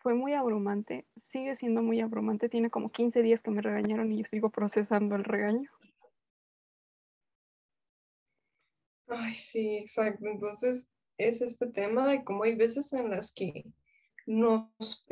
fue 0.01 0.15
muy 0.15 0.33
abrumante, 0.33 1.05
sigue 1.15 1.55
siendo 1.55 1.81
muy 1.83 2.01
abrumante, 2.01 2.49
tiene 2.49 2.69
como 2.69 2.89
15 2.89 3.21
días 3.21 3.41
que 3.43 3.51
me 3.51 3.61
regañaron 3.61 4.11
y 4.11 4.17
yo 4.17 4.25
sigo 4.25 4.49
procesando 4.49 5.15
el 5.15 5.23
regaño. 5.23 5.69
Ay, 9.07 9.33
sí, 9.35 9.77
exacto. 9.77 10.25
Entonces 10.25 10.89
es 11.17 11.41
este 11.41 11.67
tema 11.67 12.07
de 12.07 12.23
cómo 12.23 12.43
hay 12.43 12.55
veces 12.55 12.91
en 12.93 13.11
las 13.11 13.33
que 13.33 13.65
nos 14.25 15.05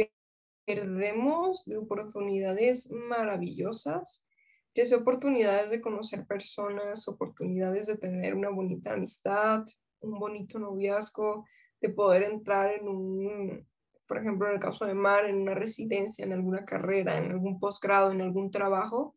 perdemos 0.65 1.65
de 1.65 1.77
oportunidades 1.77 2.91
maravillosas, 2.91 4.25
ya 4.73 4.85
sea 4.85 4.99
oportunidades 4.99 5.69
de 5.69 5.81
conocer 5.81 6.25
personas, 6.25 7.07
oportunidades 7.07 7.87
de 7.87 7.97
tener 7.97 8.33
una 8.33 8.49
bonita 8.49 8.93
amistad, 8.93 9.65
un 9.99 10.17
bonito 10.17 10.57
noviazgo, 10.57 11.45
de 11.81 11.89
poder 11.89 12.23
entrar 12.23 12.71
en 12.71 12.87
un, 12.87 13.67
por 14.09 14.17
ejemplo, 14.17 14.47
en 14.47 14.55
el 14.55 14.59
caso 14.59 14.87
de 14.87 14.95
Mar, 14.95 15.27
en 15.27 15.37
una 15.37 15.53
residencia, 15.53 16.25
en 16.25 16.33
alguna 16.33 16.65
carrera, 16.65 17.15
en 17.15 17.29
algún 17.29 17.59
posgrado, 17.59 18.11
en 18.11 18.21
algún 18.21 18.49
trabajo, 18.49 19.15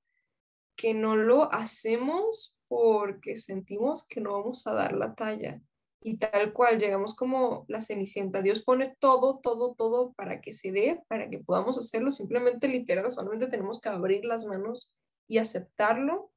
que 0.76 0.92
no 0.92 1.16
lo 1.16 1.50
hacemos 1.50 2.58
porque 2.68 3.37
sentimos 3.37 4.06
que 4.06 4.20
no 4.20 4.32
vamos 4.32 4.66
a 4.66 4.75
dar 4.75 4.92
la 4.92 5.14
talla 5.14 5.62
y 6.02 6.18
tal 6.18 6.52
cual 6.52 6.78
llegamos 6.78 7.16
como 7.16 7.64
la 7.68 7.80
cenicienta. 7.80 8.42
Dios 8.42 8.62
pone 8.62 8.94
todo, 9.00 9.38
todo, 9.38 9.75
todo 9.75 10.12
para 10.12 10.42
que 10.42 10.52
se 10.52 10.72
dé, 10.72 11.02
para 11.08 11.30
que 11.30 11.38
podamos 11.38 11.78
hacerlo. 11.78 12.12
Simplemente 12.12 12.68
literal, 12.68 13.11
solamente 13.11 13.46
tenemos 13.46 13.80
que 13.80 13.88
abrir 13.88 14.26
las 14.26 14.44
manos 14.44 14.92
y 15.26 15.38
aceptarlo. 15.38 16.30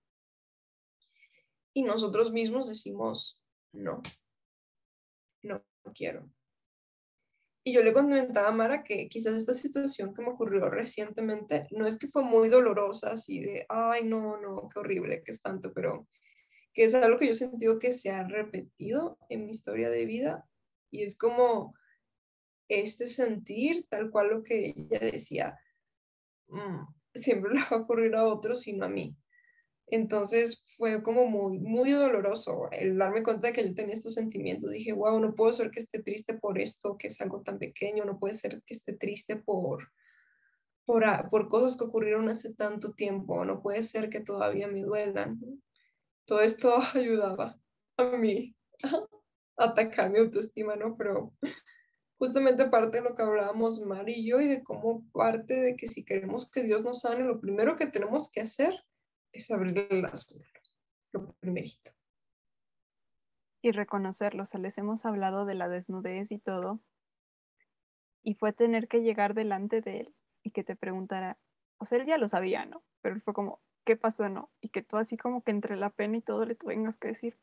y 1.73 1.83
nosotros 1.83 2.31
mismos 2.31 2.69
decimos, 2.69 3.41
no, 3.73 4.01
no, 5.43 5.61
quiero. 5.93 6.29
Y 7.67 7.73
yo 7.73 7.83
le 7.83 7.93
comentaba 7.93 8.49
a 8.49 8.51
Mara 8.51 8.83
que 8.83 9.09
quizás 9.09 9.33
esta 9.33 9.55
situación 9.55 10.13
que 10.13 10.21
me 10.21 10.29
ocurrió 10.29 10.69
recientemente 10.69 11.67
no 11.71 11.87
es 11.87 11.97
que 11.97 12.07
fue 12.07 12.23
muy 12.23 12.47
dolorosa, 12.47 13.13
así 13.13 13.39
de, 13.39 13.65
ay, 13.69 14.03
no, 14.03 14.39
no, 14.39 14.67
qué 14.71 14.79
horrible, 14.79 15.23
qué 15.25 15.31
espanto, 15.31 15.73
pero 15.73 16.07
que 16.75 16.83
es 16.83 16.93
algo 16.93 17.17
que 17.17 17.25
yo 17.25 17.31
he 17.31 17.33
sentido 17.33 17.79
que 17.79 17.91
se 17.91 18.11
ha 18.11 18.21
repetido 18.27 19.17
en 19.29 19.45
mi 19.45 19.49
historia 19.49 19.89
de 19.89 20.05
vida 20.05 20.45
y 20.91 21.01
es 21.01 21.17
como 21.17 21.73
este 22.69 23.07
sentir 23.07 23.87
tal 23.89 24.11
cual 24.11 24.29
lo 24.29 24.43
que 24.43 24.75
ella 24.77 24.99
decía, 24.99 25.57
mm, 26.49 26.85
siempre 27.15 27.51
le 27.51 27.61
va 27.61 27.67
a 27.71 27.81
ocurrir 27.81 28.13
a 28.13 28.25
otros, 28.25 28.61
sino 28.61 28.85
a 28.85 28.89
mí. 28.89 29.17
Entonces 29.87 30.63
fue 30.77 31.03
como 31.03 31.27
muy, 31.27 31.59
muy 31.59 31.91
doloroso 31.91 32.69
el 32.71 32.97
darme 32.97 33.21
cuenta 33.23 33.47
de 33.47 33.53
que 33.53 33.67
yo 33.67 33.75
tenía 33.75 33.93
estos 33.93 34.15
sentimientos. 34.15 34.71
Dije, 34.71 34.93
wow, 34.93 35.19
no 35.19 35.35
puedo 35.35 35.53
ser 35.53 35.69
que 35.69 35.79
esté 35.79 36.01
triste 36.01 36.33
por 36.33 36.59
esto, 36.59 36.97
que 36.97 37.07
es 37.07 37.21
algo 37.21 37.41
tan 37.41 37.59
pequeño, 37.59 38.03
no 38.05 38.17
puede 38.19 38.33
ser 38.33 38.63
que 38.65 38.73
esté 38.73 38.93
triste 38.93 39.35
por, 39.35 39.91
por, 40.85 41.03
por 41.29 41.47
cosas 41.47 41.77
que 41.77 41.83
ocurrieron 41.83 42.29
hace 42.29 42.53
tanto 42.55 42.93
tiempo, 42.93 43.45
no 43.45 43.61
puede 43.61 43.83
ser 43.83 44.09
que 44.09 44.21
todavía 44.21 44.67
me 44.67 44.81
duelan. 44.81 45.39
Todo 46.25 46.41
esto 46.41 46.75
ayudaba 46.95 47.59
a 47.97 48.05
mí 48.17 48.55
a 49.57 49.65
atacar 49.65 50.09
mi 50.09 50.17
autoestima, 50.19 50.75
¿no? 50.75 50.97
Pero 50.97 51.31
justamente 52.17 52.65
parte 52.69 52.97
de 52.97 53.03
lo 53.03 53.13
que 53.13 53.21
hablábamos 53.21 53.81
Mar 53.81 54.09
y 54.09 54.27
yo 54.27 54.41
y 54.41 54.47
de 54.47 54.63
cómo 54.63 55.05
parte 55.11 55.53
de 55.53 55.75
que 55.75 55.85
si 55.85 56.03
queremos 56.03 56.49
que 56.49 56.63
Dios 56.63 56.81
nos 56.83 57.01
sane, 57.01 57.23
lo 57.23 57.39
primero 57.39 57.75
que 57.75 57.85
tenemos 57.85 58.31
que 58.31 58.41
hacer 58.41 58.73
es 59.35 59.51
abrirle 59.51 60.01
las 60.01 60.31
manos, 60.31 60.79
lo 61.11 61.33
primerito. 61.33 61.91
Y 63.61 63.71
reconocerlo, 63.71 64.43
o 64.43 64.45
sea, 64.45 64.59
les 64.59 64.77
hemos 64.77 65.05
hablado 65.05 65.45
de 65.45 65.55
la 65.55 65.67
desnudez 65.67 66.31
y 66.31 66.39
todo, 66.39 66.79
y 68.23 68.35
fue 68.35 68.53
tener 68.53 68.87
que 68.87 69.01
llegar 69.01 69.33
delante 69.33 69.81
de 69.81 70.01
él 70.01 70.15
y 70.41 70.51
que 70.51 70.63
te 70.63 70.75
preguntara, 70.75 71.37
o 71.77 71.85
sea, 71.85 71.99
él 71.99 72.05
ya 72.05 72.17
lo 72.17 72.27
sabía, 72.27 72.65
¿no? 72.65 72.83
Pero 73.01 73.15
él 73.15 73.21
fue 73.21 73.33
como, 73.33 73.61
¿qué 73.85 73.95
pasó, 73.95 74.29
no? 74.29 74.51
Y 74.61 74.69
que 74.69 74.81
tú 74.81 74.97
así 74.97 75.17
como 75.17 75.43
que 75.43 75.51
entre 75.51 75.75
la 75.75 75.89
pena 75.89 76.17
y 76.17 76.21
todo 76.21 76.45
le 76.45 76.55
tengas 76.55 76.97
que 76.97 77.09
decir, 77.09 77.37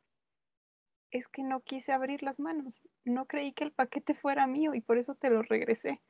es 1.11 1.29
que 1.29 1.43
no 1.43 1.61
quise 1.61 1.93
abrir 1.93 2.23
las 2.23 2.41
manos, 2.41 2.83
no 3.05 3.27
creí 3.27 3.53
que 3.53 3.65
el 3.65 3.73
paquete 3.73 4.15
fuera 4.15 4.47
mío 4.47 4.75
y 4.75 4.81
por 4.81 4.97
eso 4.97 5.15
te 5.15 5.29
lo 5.29 5.43
regresé. 5.43 6.01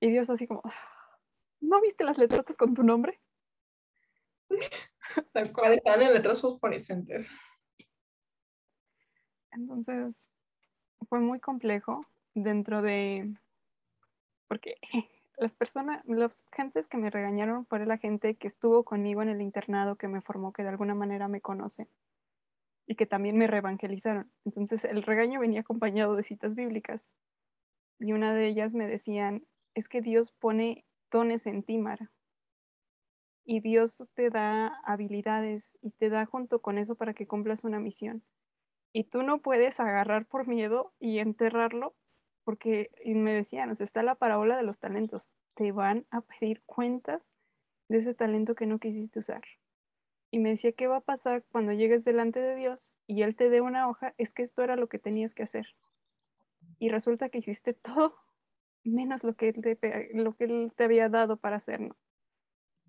Y 0.00 0.10
Dios 0.10 0.28
así 0.28 0.46
como, 0.46 0.62
¿no 1.60 1.80
viste 1.80 2.04
las 2.04 2.18
letras 2.18 2.56
con 2.56 2.74
tu 2.74 2.82
nombre? 2.82 3.20
Tal 5.32 5.52
cual, 5.52 5.72
estaban 5.72 6.02
en 6.02 6.12
letras 6.12 6.40
fosforescentes. 6.40 7.32
Entonces, 9.52 10.28
fue 11.08 11.20
muy 11.20 11.40
complejo 11.40 12.06
dentro 12.34 12.82
de, 12.82 13.34
porque 14.48 14.76
las 15.38 15.52
personas, 15.52 16.04
las 16.06 16.46
gentes 16.52 16.86
que 16.88 16.98
me 16.98 17.10
regañaron 17.10 17.66
fue 17.66 17.84
la 17.84 17.98
gente 17.98 18.36
que 18.36 18.46
estuvo 18.46 18.84
conmigo 18.84 19.22
en 19.22 19.28
el 19.28 19.42
internado, 19.42 19.96
que 19.96 20.08
me 20.08 20.20
formó, 20.20 20.52
que 20.52 20.62
de 20.62 20.68
alguna 20.68 20.94
manera 20.94 21.28
me 21.28 21.40
conoce 21.40 21.88
y 22.86 22.94
que 22.94 23.06
también 23.06 23.36
me 23.36 23.46
reevangelizaron. 23.46 24.30
Entonces, 24.44 24.84
el 24.84 25.02
regaño 25.02 25.40
venía 25.40 25.60
acompañado 25.60 26.14
de 26.16 26.24
citas 26.24 26.54
bíblicas 26.54 27.12
y 27.98 28.12
una 28.12 28.34
de 28.34 28.46
ellas 28.46 28.74
me 28.74 28.86
decían, 28.86 29.46
es 29.74 29.88
que 29.88 30.00
Dios 30.00 30.32
pone 30.32 30.84
dones 31.10 31.46
en 31.46 31.62
ti, 31.62 31.78
Mara 31.78 32.10
y 33.50 33.58
Dios 33.58 33.96
te 34.14 34.30
da 34.30 34.80
habilidades 34.84 35.76
y 35.82 35.90
te 35.90 36.08
da 36.08 36.24
junto 36.24 36.62
con 36.62 36.78
eso 36.78 36.94
para 36.94 37.14
que 37.14 37.26
cumplas 37.26 37.64
una 37.64 37.80
misión. 37.80 38.22
Y 38.92 39.02
tú 39.02 39.24
no 39.24 39.40
puedes 39.40 39.80
agarrar 39.80 40.24
por 40.24 40.46
miedo 40.46 40.92
y 41.00 41.18
enterrarlo 41.18 41.96
porque 42.44 42.92
y 43.04 43.14
me 43.14 43.34
decían, 43.34 43.68
o 43.68 43.74
sea, 43.74 43.82
está 43.82 44.04
la 44.04 44.14
parábola 44.14 44.56
de 44.56 44.62
los 44.62 44.78
talentos. 44.78 45.34
Te 45.54 45.72
van 45.72 46.06
a 46.12 46.20
pedir 46.20 46.62
cuentas 46.64 47.32
de 47.88 47.98
ese 47.98 48.14
talento 48.14 48.54
que 48.54 48.66
no 48.66 48.78
quisiste 48.78 49.18
usar. 49.18 49.42
Y 50.30 50.38
me 50.38 50.50
decía, 50.50 50.70
¿qué 50.70 50.86
va 50.86 50.98
a 50.98 51.00
pasar 51.00 51.42
cuando 51.50 51.72
llegues 51.72 52.04
delante 52.04 52.38
de 52.38 52.54
Dios 52.54 52.94
y 53.08 53.22
Él 53.22 53.34
te 53.34 53.50
dé 53.50 53.60
una 53.60 53.88
hoja? 53.88 54.14
Es 54.16 54.32
que 54.32 54.44
esto 54.44 54.62
era 54.62 54.76
lo 54.76 54.88
que 54.88 55.00
tenías 55.00 55.34
que 55.34 55.42
hacer. 55.42 55.74
Y 56.78 56.88
resulta 56.88 57.30
que 57.30 57.38
hiciste 57.38 57.74
todo 57.74 58.14
menos 58.84 59.24
lo 59.24 59.34
que 59.34 59.48
Él 59.48 59.60
te, 59.60 60.10
lo 60.14 60.36
que 60.36 60.44
él 60.44 60.72
te 60.76 60.84
había 60.84 61.08
dado 61.08 61.36
para 61.36 61.56
hacerlo 61.56 61.96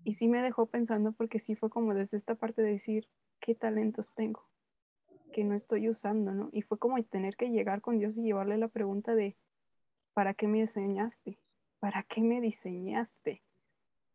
y 0.04 0.14
sí 0.14 0.28
me 0.28 0.42
dejó 0.42 0.66
pensando 0.66 1.12
porque 1.12 1.38
sí 1.38 1.54
fue 1.54 1.70
como 1.70 1.94
desde 1.94 2.16
esta 2.16 2.34
parte 2.34 2.62
de 2.62 2.72
decir, 2.72 3.08
¿qué 3.40 3.54
talentos 3.54 4.14
tengo? 4.14 4.48
Que 5.32 5.44
no 5.44 5.54
estoy 5.54 5.88
usando, 5.88 6.32
¿no? 6.32 6.50
Y 6.52 6.62
fue 6.62 6.78
como 6.78 7.02
tener 7.04 7.36
que 7.36 7.50
llegar 7.50 7.80
con 7.80 7.98
Dios 7.98 8.16
y 8.16 8.22
llevarle 8.22 8.58
la 8.58 8.68
pregunta 8.68 9.14
de, 9.14 9.36
¿para 10.12 10.34
qué 10.34 10.48
me 10.48 10.60
enseñaste? 10.60 11.38
¿Para 11.78 12.02
qué 12.02 12.20
me 12.20 12.40
diseñaste? 12.40 13.42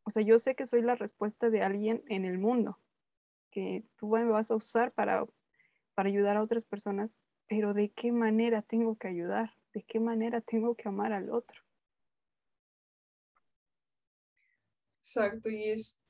O 0.03 0.09
sea, 0.09 0.23
yo 0.23 0.39
sé 0.39 0.55
que 0.55 0.65
soy 0.65 0.81
la 0.81 0.95
respuesta 0.95 1.49
de 1.49 1.63
alguien 1.63 2.03
en 2.07 2.25
el 2.25 2.37
mundo, 2.37 2.79
que 3.51 3.83
tú 3.97 4.09
me 4.09 4.25
vas 4.25 4.51
a 4.51 4.55
usar 4.55 4.91
para, 4.91 5.25
para 5.95 6.09
ayudar 6.09 6.37
a 6.37 6.43
otras 6.43 6.65
personas, 6.65 7.19
pero 7.47 7.73
¿de 7.73 7.89
qué 7.89 8.11
manera 8.11 8.61
tengo 8.61 8.95
que 8.97 9.07
ayudar? 9.07 9.51
¿De 9.73 9.83
qué 9.83 9.99
manera 9.99 10.41
tengo 10.41 10.75
que 10.75 10.87
amar 10.87 11.13
al 11.13 11.29
otro? 11.29 11.66
Exacto, 15.07 15.49
y 15.49 15.63
es 15.69 16.01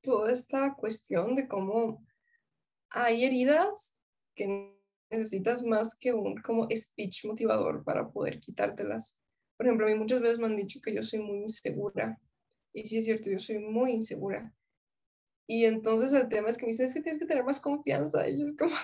toda 0.00 0.32
esta 0.32 0.74
cuestión 0.74 1.34
de 1.34 1.46
cómo 1.46 2.02
hay 2.88 3.26
heridas 3.26 3.94
que 4.34 4.74
necesitas 5.10 5.62
más 5.62 5.94
que 5.98 6.14
un 6.14 6.40
como 6.40 6.66
speech 6.74 7.26
motivador 7.26 7.84
para 7.84 8.08
poder 8.08 8.40
quitártelas. 8.40 9.20
Por 9.58 9.66
ejemplo, 9.66 9.86
a 9.86 9.90
mí 9.90 9.96
muchas 9.96 10.22
veces 10.22 10.38
me 10.38 10.46
han 10.46 10.56
dicho 10.56 10.80
que 10.82 10.94
yo 10.94 11.02
soy 11.02 11.20
muy 11.20 11.40
insegura. 11.40 12.18
Y 12.72 12.86
sí 12.86 12.98
es 12.98 13.04
cierto, 13.04 13.28
yo 13.30 13.38
soy 13.38 13.58
muy 13.58 13.92
insegura. 13.92 14.50
Y 15.46 15.66
entonces 15.66 16.14
el 16.14 16.30
tema 16.30 16.48
es 16.48 16.56
que 16.56 16.64
me 16.64 16.72
dicen, 16.72 16.88
que 16.94 17.02
tienes 17.02 17.18
que 17.18 17.26
tener 17.26 17.44
más 17.44 17.60
confianza. 17.60 18.26
Y 18.26 18.40
yo 18.40 18.46
es 18.46 18.56
como, 18.56 18.74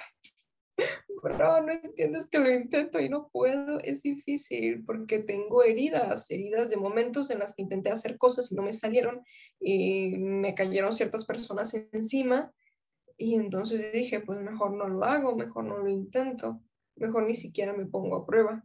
bro, 1.23 1.63
no 1.63 1.73
entiendes 1.73 2.27
que 2.27 2.39
lo 2.39 2.51
intento 2.51 2.99
y 2.99 3.09
no 3.09 3.29
puedo, 3.29 3.79
es 3.81 4.03
difícil 4.03 4.85
porque 4.85 5.21
tengo 5.21 5.63
heridas, 5.63 6.29
heridas 6.31 6.69
de 6.69 6.77
momentos 6.77 7.31
en 7.31 7.39
las 7.39 7.55
que 7.55 7.63
intenté 7.63 7.91
hacer 7.91 8.19
cosas 8.19 8.51
y 8.51 8.57
no 8.57 8.63
me 8.63 8.73
salieron 8.73 9.23
y 9.61 10.19
me 10.19 10.55
cayeron 10.55 10.93
ciertas 10.93 11.25
personas 11.25 11.73
encima 11.93 12.53
y 13.17 13.37
entonces 13.37 13.93
dije, 13.93 14.19
pues 14.21 14.41
mejor 14.41 14.73
no 14.73 14.89
lo 14.89 15.05
hago, 15.05 15.37
mejor 15.37 15.65
no 15.65 15.79
lo 15.79 15.89
intento, 15.89 16.61
mejor 16.97 17.25
ni 17.25 17.37
siquiera 17.37 17.73
me 17.73 17.87
pongo 17.87 18.17
a 18.17 18.27
prueba. 18.27 18.65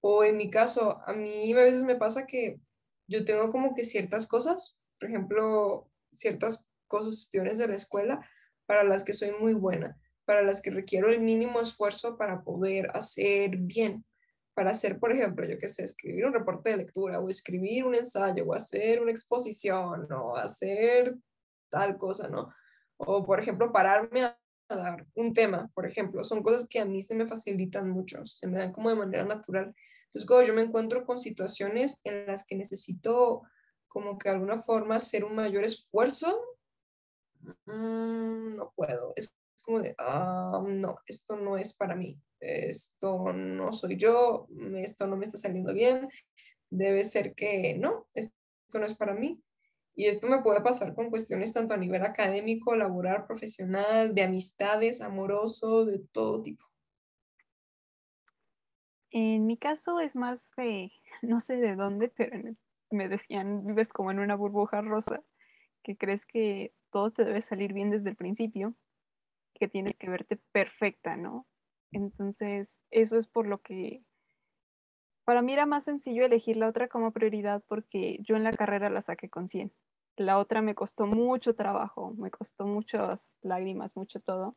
O 0.00 0.24
en 0.24 0.36
mi 0.36 0.50
caso, 0.50 1.00
a 1.06 1.12
mí 1.12 1.52
a 1.52 1.56
veces 1.56 1.84
me 1.84 1.94
pasa 1.94 2.26
que 2.26 2.60
yo 3.06 3.24
tengo 3.24 3.52
como 3.52 3.74
que 3.76 3.84
ciertas 3.84 4.26
cosas, 4.26 4.80
por 4.98 5.08
ejemplo, 5.08 5.88
ciertas 6.10 6.56
cosas, 6.56 6.68
cuestiones 6.88 7.58
de 7.58 7.68
la 7.68 7.76
escuela 7.76 8.28
para 8.66 8.84
las 8.84 9.04
que 9.04 9.14
soy 9.14 9.30
muy 9.40 9.54
buena 9.54 9.98
para 10.24 10.42
las 10.42 10.62
que 10.62 10.70
requiero 10.70 11.08
el 11.08 11.20
mínimo 11.20 11.60
esfuerzo 11.60 12.16
para 12.16 12.42
poder 12.42 12.90
hacer 12.94 13.56
bien. 13.56 14.04
Para 14.54 14.72
hacer, 14.72 14.98
por 14.98 15.12
ejemplo, 15.12 15.46
yo 15.48 15.58
qué 15.58 15.68
sé, 15.68 15.84
escribir 15.84 16.26
un 16.26 16.34
reporte 16.34 16.70
de 16.70 16.76
lectura 16.78 17.20
o 17.20 17.28
escribir 17.28 17.84
un 17.84 17.94
ensayo 17.94 18.44
o 18.44 18.54
hacer 18.54 19.00
una 19.00 19.10
exposición 19.10 20.12
o 20.12 20.36
hacer 20.36 21.16
tal 21.70 21.96
cosa, 21.96 22.28
¿no? 22.28 22.52
O, 22.98 23.24
por 23.24 23.40
ejemplo, 23.40 23.72
pararme 23.72 24.24
a 24.24 24.38
dar 24.68 25.06
un 25.14 25.32
tema, 25.32 25.70
por 25.74 25.86
ejemplo, 25.86 26.22
son 26.22 26.42
cosas 26.42 26.68
que 26.68 26.80
a 26.80 26.84
mí 26.84 27.02
se 27.02 27.14
me 27.14 27.26
facilitan 27.26 27.88
mucho, 27.90 28.24
se 28.26 28.46
me 28.46 28.58
dan 28.58 28.72
como 28.72 28.90
de 28.90 28.96
manera 28.96 29.24
natural. 29.24 29.74
Entonces, 30.06 30.26
cuando 30.26 30.46
yo 30.46 30.54
me 30.54 30.62
encuentro 30.62 31.06
con 31.06 31.18
situaciones 31.18 32.00
en 32.04 32.26
las 32.26 32.46
que 32.46 32.54
necesito 32.54 33.42
como 33.88 34.18
que 34.18 34.28
de 34.28 34.34
alguna 34.34 34.58
forma 34.58 34.96
hacer 34.96 35.24
un 35.24 35.34
mayor 35.34 35.64
esfuerzo, 35.64 36.38
mm, 37.66 38.56
no 38.56 38.72
puedo. 38.76 39.12
Es 39.16 39.34
como 39.62 39.80
de, 39.80 39.94
ah, 39.98 40.62
no, 40.66 40.98
esto 41.06 41.36
no 41.36 41.56
es 41.56 41.74
para 41.74 41.94
mí, 41.94 42.20
esto 42.40 43.32
no 43.32 43.72
soy 43.72 43.96
yo, 43.96 44.48
esto 44.76 45.06
no 45.06 45.16
me 45.16 45.24
está 45.24 45.38
saliendo 45.38 45.72
bien, 45.72 46.08
debe 46.70 47.04
ser 47.04 47.34
que 47.34 47.76
no, 47.78 48.08
esto 48.14 48.34
no 48.74 48.86
es 48.86 48.94
para 48.94 49.14
mí. 49.14 49.42
Y 49.94 50.06
esto 50.06 50.26
me 50.26 50.40
puede 50.40 50.62
pasar 50.62 50.94
con 50.94 51.10
cuestiones 51.10 51.52
tanto 51.52 51.74
a 51.74 51.76
nivel 51.76 52.02
académico, 52.02 52.74
laboral, 52.74 53.26
profesional, 53.26 54.14
de 54.14 54.22
amistades, 54.22 55.02
amoroso, 55.02 55.84
de 55.84 55.98
todo 56.12 56.40
tipo. 56.40 56.64
En 59.10 59.44
mi 59.44 59.58
caso 59.58 60.00
es 60.00 60.16
más 60.16 60.46
de, 60.56 60.90
no 61.20 61.40
sé 61.40 61.56
de 61.56 61.76
dónde, 61.76 62.08
pero 62.08 62.56
me 62.90 63.08
decían, 63.08 63.66
vives 63.66 63.90
como 63.90 64.10
en 64.10 64.18
una 64.18 64.34
burbuja 64.34 64.80
rosa, 64.80 65.22
que 65.82 65.98
crees 65.98 66.24
que 66.24 66.72
todo 66.90 67.10
te 67.10 67.24
debe 67.24 67.42
salir 67.42 67.74
bien 67.74 67.90
desde 67.90 68.08
el 68.08 68.16
principio 68.16 68.74
que 69.62 69.68
tienes 69.68 69.96
que 69.96 70.10
verte 70.10 70.40
perfecta, 70.50 71.16
¿no? 71.16 71.46
Entonces, 71.92 72.82
eso 72.90 73.16
es 73.16 73.28
por 73.28 73.46
lo 73.46 73.58
que 73.58 74.02
para 75.24 75.40
mí 75.40 75.52
era 75.52 75.66
más 75.66 75.84
sencillo 75.84 76.24
elegir 76.24 76.56
la 76.56 76.66
otra 76.66 76.88
como 76.88 77.12
prioridad 77.12 77.62
porque 77.68 78.18
yo 78.22 78.34
en 78.34 78.42
la 78.42 78.52
carrera 78.52 78.90
la 78.90 79.02
saqué 79.02 79.30
con 79.30 79.46
100. 79.46 79.72
La 80.16 80.38
otra 80.38 80.62
me 80.62 80.74
costó 80.74 81.06
mucho 81.06 81.54
trabajo, 81.54 82.12
me 82.18 82.32
costó 82.32 82.66
muchas 82.66 83.32
lágrimas, 83.40 83.96
mucho 83.96 84.18
todo. 84.18 84.56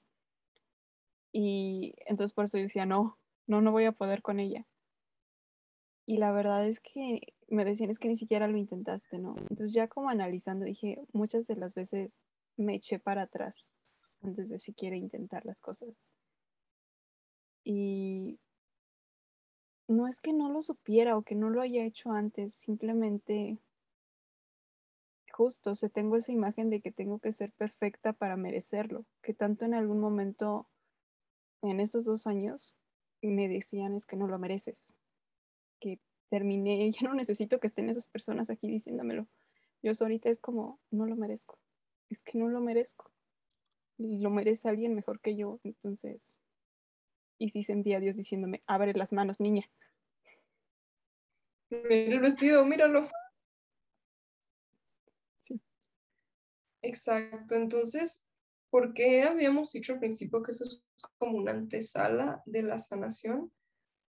Y 1.31 1.93
entonces 2.07 2.33
por 2.33 2.45
eso 2.45 2.57
decía, 2.57 2.87
no, 2.87 3.19
no, 3.45 3.61
no 3.61 3.71
voy 3.71 3.85
a 3.85 3.91
poder 3.91 4.23
con 4.23 4.39
ella. 4.39 4.65
Y 6.07 6.17
la 6.17 6.31
verdad 6.31 6.67
es 6.67 6.79
que 6.79 7.35
me 7.47 7.63
decían, 7.63 7.91
es 7.91 7.99
que 7.99 8.07
ni 8.07 8.15
siquiera 8.15 8.47
lo 8.47 8.57
intentaste, 8.57 9.19
¿no? 9.19 9.35
Entonces 9.37 9.71
ya 9.71 9.87
como 9.87 10.09
analizando, 10.09 10.65
dije, 10.65 10.99
muchas 11.13 11.45
de 11.45 11.57
las 11.57 11.75
veces 11.75 12.21
me 12.57 12.73
eché 12.73 12.97
para 12.97 13.21
atrás 13.21 13.84
antes 14.25 14.49
de 14.49 14.59
siquiera 14.59 14.95
intentar 14.95 15.45
las 15.45 15.59
cosas. 15.59 16.11
Y 17.63 18.39
no 19.87 20.07
es 20.07 20.19
que 20.19 20.33
no 20.33 20.51
lo 20.51 20.61
supiera 20.61 21.17
o 21.17 21.23
que 21.23 21.35
no 21.35 21.49
lo 21.49 21.61
haya 21.61 21.83
hecho 21.85 22.11
antes, 22.11 22.53
simplemente 22.53 23.59
justo, 25.31 25.71
o 25.71 25.89
tengo 25.89 26.15
esa 26.15 26.31
imagen 26.31 26.69
de 26.69 26.81
que 26.81 26.91
tengo 26.91 27.19
que 27.19 27.31
ser 27.31 27.51
perfecta 27.51 28.13
para 28.13 28.37
merecerlo, 28.37 29.05
que 29.21 29.33
tanto 29.33 29.65
en 29.65 29.73
algún 29.73 29.99
momento 29.99 30.67
en 31.61 31.79
esos 31.79 32.05
dos 32.05 32.25
años 32.25 32.75
me 33.31 33.47
decían 33.47 33.95
es 33.95 34.05
que 34.05 34.15
no 34.15 34.27
lo 34.27 34.39
mereces, 34.39 34.95
que 35.79 35.99
terminé, 36.29 36.91
ya 36.91 37.07
no 37.07 37.13
necesito 37.13 37.59
que 37.59 37.67
estén 37.67 37.89
esas 37.89 38.07
personas 38.07 38.49
aquí 38.49 38.67
diciéndomelo. 38.67 39.27
Yo 39.83 39.91
ahorita 39.99 40.29
es 40.29 40.39
como, 40.39 40.79
no 40.89 41.05
lo 41.05 41.15
merezco, 41.15 41.59
es 42.09 42.23
que 42.23 42.37
no 42.37 42.47
lo 42.47 42.61
merezco. 42.61 43.11
Lo 43.97 44.29
merece 44.29 44.67
alguien 44.67 44.93
mejor 44.95 45.19
que 45.21 45.35
yo, 45.35 45.59
entonces. 45.63 46.29
Y 47.37 47.49
sí 47.49 47.63
sentía 47.63 47.97
a 47.97 47.99
Dios 47.99 48.15
diciéndome, 48.15 48.63
abre 48.67 48.93
las 48.93 49.13
manos, 49.13 49.39
niña. 49.39 49.69
Mira 51.69 52.15
el 52.15 52.19
vestido, 52.19 52.65
míralo. 52.65 53.09
Sí. 55.39 55.59
Exacto, 56.81 57.55
entonces, 57.55 58.25
¿por 58.69 58.93
qué 58.93 59.23
habíamos 59.23 59.71
dicho 59.71 59.93
al 59.93 59.99
principio 59.99 60.43
que 60.43 60.51
eso 60.51 60.63
es 60.63 60.83
como 61.17 61.37
una 61.37 61.51
antesala 61.51 62.41
de 62.45 62.63
la 62.63 62.77
sanación? 62.77 63.51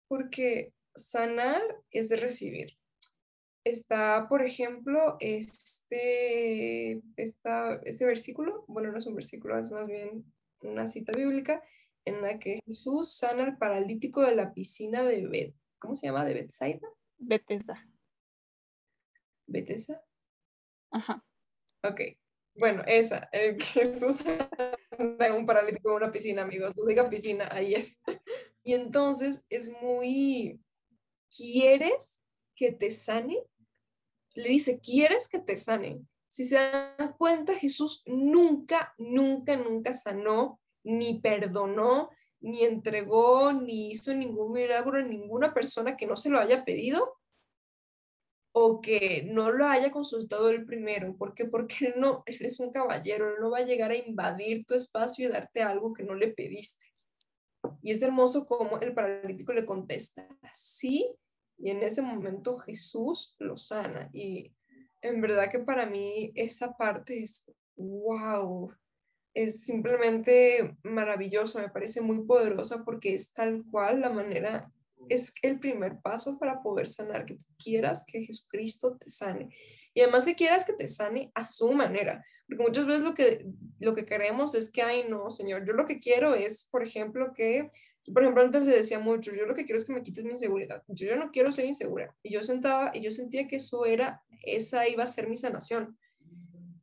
Porque 0.09 0.75
sanar 0.95 1.63
es 1.91 2.09
de 2.09 2.17
recibir. 2.17 2.77
Está, 3.65 4.27
por 4.29 4.43
ejemplo, 4.43 5.17
este, 5.21 7.03
este 7.17 8.05
versículo, 8.05 8.65
bueno, 8.69 8.93
no 8.93 8.99
es 8.99 9.07
un 9.07 9.15
versículo, 9.15 9.59
es 9.59 9.71
más 9.71 9.87
bien 9.87 10.25
una 10.61 10.87
cita 10.87 11.13
bíblica 11.13 11.63
en 12.05 12.21
la 12.21 12.39
que 12.39 12.61
Jesús 12.67 13.17
sana 13.17 13.45
al 13.45 13.57
paralítico 13.57 14.21
de 14.21 14.37
la 14.37 14.53
piscina 14.53 15.03
de 15.03 15.27
Bet, 15.27 15.55
¿cómo 15.79 15.95
se 15.95 16.07
llama? 16.07 16.25
¿De 16.25 16.35
Bethsaida? 16.35 16.87
Bethesda. 17.17 17.89
¿Bethesda? 19.47 20.05
Ajá. 20.91 21.25
Ok. 21.83 22.01
Bueno, 22.57 22.83
esa, 22.87 23.29
el 23.33 23.61
Jesús 23.63 24.17
sana 24.17 24.49
un 25.35 25.47
paralítico 25.47 25.91
en 25.91 25.97
una 25.97 26.13
piscina, 26.13 26.43
amigos. 26.43 26.75
Tú 26.75 26.85
digas 26.87 27.09
piscina, 27.09 27.49
ahí 27.51 27.75
es. 27.75 28.01
Y 28.63 28.75
entonces 28.75 29.45
es 29.51 29.71
muy, 29.83 30.61
¿quieres 31.37 32.23
que 32.55 32.73
te 32.73 32.91
sane? 32.91 33.43
Le 34.35 34.49
dice, 34.49 34.81
¿quieres 34.81 35.29
que 35.29 35.39
te 35.39 35.57
sane? 35.57 36.01
Si 36.29 36.45
se 36.45 36.57
dan 36.57 37.15
cuenta, 37.17 37.55
Jesús 37.55 38.03
nunca, 38.07 38.95
nunca, 38.99 39.57
nunca 39.57 39.95
sanó, 39.95 40.61
ni 40.83 41.21
perdonó, 41.21 42.11
ni 42.41 42.65
entregó, 42.65 43.53
ni 43.53 43.91
hizo 43.93 44.13
ningún 44.13 44.53
milagro 44.53 44.99
en 44.99 45.11
ninguna 45.11 45.55
persona 45.55 45.97
que 45.97 46.07
no 46.07 46.17
se 46.17 46.31
lo 46.31 46.39
haya 46.39 46.65
pedido 46.65 47.17
o 48.53 48.81
que 48.81 49.25
no 49.25 49.51
lo 49.51 49.67
haya 49.67 49.91
consultado 49.91 50.51
el 50.51 50.65
primero. 50.65 51.17
¿Por 51.17 51.35
qué? 51.35 51.45
Porque 51.45 51.87
él 51.87 51.95
no, 51.97 52.23
él 52.27 52.39
es 52.41 52.61
un 52.61 52.71
caballero, 52.71 53.29
él 53.29 53.37
no 53.41 53.51
va 53.51 53.59
a 53.59 53.65
llegar 53.65 53.91
a 53.91 53.97
invadir 53.97 54.65
tu 54.65 54.75
espacio 54.75 55.29
y 55.29 55.33
darte 55.33 55.63
algo 55.63 55.93
que 55.93 56.05
no 56.05 56.15
le 56.15 56.29
pediste. 56.29 56.87
Y 57.83 57.91
es 57.91 58.03
hermoso 58.03 58.45
como 58.47 58.79
el 58.79 58.95
paralítico 58.95 59.53
le 59.53 59.65
contesta, 59.65 60.29
sí, 60.53 61.11
y 61.59 61.71
en 61.71 61.83
ese 61.83 62.03
momento 62.03 62.57
Jesús 62.59 63.35
lo 63.39 63.57
sana. 63.57 64.11
Y 64.13 64.53
en 65.03 65.21
verdad 65.21 65.51
que 65.51 65.61
para 65.61 65.87
mí 65.87 66.33
esa 66.35 66.77
parte 66.77 67.23
es, 67.23 67.51
wow, 67.77 68.73
es 69.35 69.65
simplemente 69.65 70.77
maravillosa, 70.83 71.61
me 71.61 71.71
parece 71.71 72.01
muy 72.01 72.25
poderosa 72.25 72.85
porque 72.85 73.15
es 73.15 73.33
tal 73.33 73.65
cual 73.71 74.01
la 74.01 74.11
manera, 74.11 74.71
es 75.09 75.35
el 75.43 75.59
primer 75.59 76.01
paso 76.01 76.39
para 76.39 76.63
poder 76.63 76.89
sanar, 76.89 77.27
que 77.27 77.37
quieras 77.59 78.05
que 78.07 78.25
Jesucristo 78.25 78.97
te 78.97 79.11
sane. 79.11 79.51
Y 79.93 80.01
además 80.01 80.25
que 80.25 80.35
quieras 80.35 80.65
que 80.65 80.73
te 80.73 80.89
sane 80.89 81.31
a 81.35 81.45
su 81.45 81.73
manera, 81.73 82.25
porque 82.47 82.65
muchas 82.65 82.87
veces 82.87 83.03
lo 83.03 83.15
que, 83.15 83.47
lo 83.81 83.95
que 83.95 84.07
queremos 84.07 84.55
es 84.55 84.71
que, 84.71 84.83
ay, 84.83 85.05
no, 85.09 85.31
Señor, 85.31 85.67
yo 85.67 85.73
lo 85.75 85.85
que 85.85 85.99
quiero 85.99 86.35
es, 86.35 86.69
por 86.71 86.83
ejemplo, 86.83 87.33
que 87.35 87.71
por 88.13 88.23
ejemplo, 88.23 88.43
antes 88.43 88.63
le 88.63 88.77
decía 88.77 88.99
mucho, 88.99 89.35
yo 89.35 89.47
lo 89.47 89.55
que 89.55 89.65
quiero 89.65 89.79
es 89.79 89.87
que 89.87 89.93
me 89.95 90.03
quites 90.03 90.25
mi 90.25 90.33
inseguridad. 90.33 90.83
Yo, 90.89 91.17
no 91.17 91.31
quiero 91.31 91.53
ser 91.53 91.65
insegura. 91.65 92.15
Y 92.23 92.33
yo 92.33 92.43
sentaba 92.43 92.91
y 92.93 93.01
yo 93.01 93.11
sentía 93.11 93.49
que 93.49 93.57
eso 93.57 93.87
era, 93.87 94.23
esa 94.43 94.87
iba 94.89 95.05
a 95.05 95.07
ser 95.07 95.29
mi 95.29 95.37
sanación. 95.37 95.97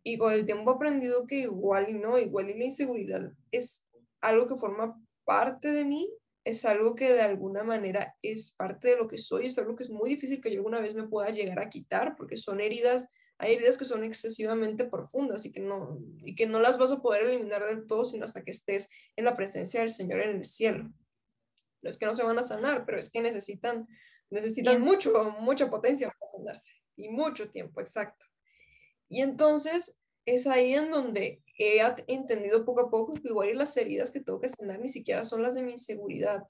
Y 0.04 0.18
con 0.18 0.34
el 0.34 0.46
tiempo 0.46 0.72
he 0.72 0.76
aprendido 0.76 1.28
que 1.28 1.42
igual 1.42 1.90
y 1.90 1.94
no, 1.94 2.18
igual 2.18 2.50
y 2.50 2.58
la 2.58 2.66
inseguridad 2.66 3.32
es 3.52 3.86
algo 4.20 4.48
que 4.48 4.56
forma 4.56 5.00
parte 5.26 5.70
de 5.70 5.86
mí, 5.86 6.12
es 6.44 6.66
algo 6.66 6.96
que 6.96 7.14
de 7.14 7.22
alguna 7.22 7.64
manera 7.64 8.16
es 8.24 8.54
parte 8.54 8.90
de 8.90 8.98
lo 8.98 9.08
que 9.08 9.20
soy, 9.20 9.46
es 9.46 9.60
algo 9.60 9.76
que 9.76 9.84
es 9.84 9.92
muy 9.92 10.10
difícil 10.10 10.42
que 10.42 10.50
yo 10.50 10.58
alguna 10.58 10.80
vez 10.80 10.96
me 10.96 11.08
pueda 11.08 11.30
llegar 11.30 11.60
a 11.60 11.70
quitar, 11.70 12.16
porque 12.16 12.36
son 12.36 12.62
heridas, 12.62 13.12
hay 13.38 13.54
heridas 13.54 13.78
que 13.78 13.86
son 13.86 14.04
excesivamente 14.04 14.86
profundas 14.86 15.46
y 15.46 15.52
que 15.52 15.60
no, 15.60 16.00
y 16.24 16.34
que 16.34 16.48
no 16.48 16.60
las 16.60 16.80
vas 16.80 16.92
a 16.92 17.02
poder 17.02 17.24
eliminar 17.26 17.64
del 17.68 17.86
todo, 17.86 18.06
sino 18.06 18.26
hasta 18.26 18.44
que 18.44 18.52
estés 18.52 18.90
en 19.16 19.26
la 19.26 19.36
presencia 19.36 19.82
del 19.82 19.92
Señor 19.92 20.22
en 20.22 20.38
el 20.38 20.46
cielo. 20.46 20.92
No 21.82 21.90
es 21.90 21.98
que 21.98 22.06
no 22.06 22.14
se 22.14 22.24
van 22.24 22.38
a 22.38 22.44
sanar, 22.44 22.86
pero 22.86 23.00
es 23.00 23.12
que 23.12 23.22
necesitan, 23.22 23.88
necesitan 24.30 24.82
mucho, 24.82 25.36
mucha 25.40 25.70
potencia 25.70 26.10
para 26.10 26.32
sanarse 26.32 26.72
y 26.96 27.10
mucho 27.10 27.50
tiempo, 27.50 27.82
exacto. 27.82 28.26
Y 29.10 29.22
entonces 29.22 29.98
es 30.26 30.48
ahí 30.48 30.74
en 30.74 30.92
donde 30.92 31.44
he 31.58 31.82
entendido 32.08 32.66
poco 32.66 32.82
a 32.82 32.90
poco 32.90 33.14
que 33.14 33.28
igual 33.28 33.50
y 33.50 33.54
las 33.54 33.76
heridas 33.78 34.12
que 34.12 34.20
tengo 34.20 34.40
que 34.40 34.50
sanar 34.50 34.80
ni 34.80 34.90
siquiera 34.90 35.24
son 35.26 35.44
las 35.44 35.56
de 35.56 35.64
mi 35.64 35.74
inseguridad, 35.74 36.48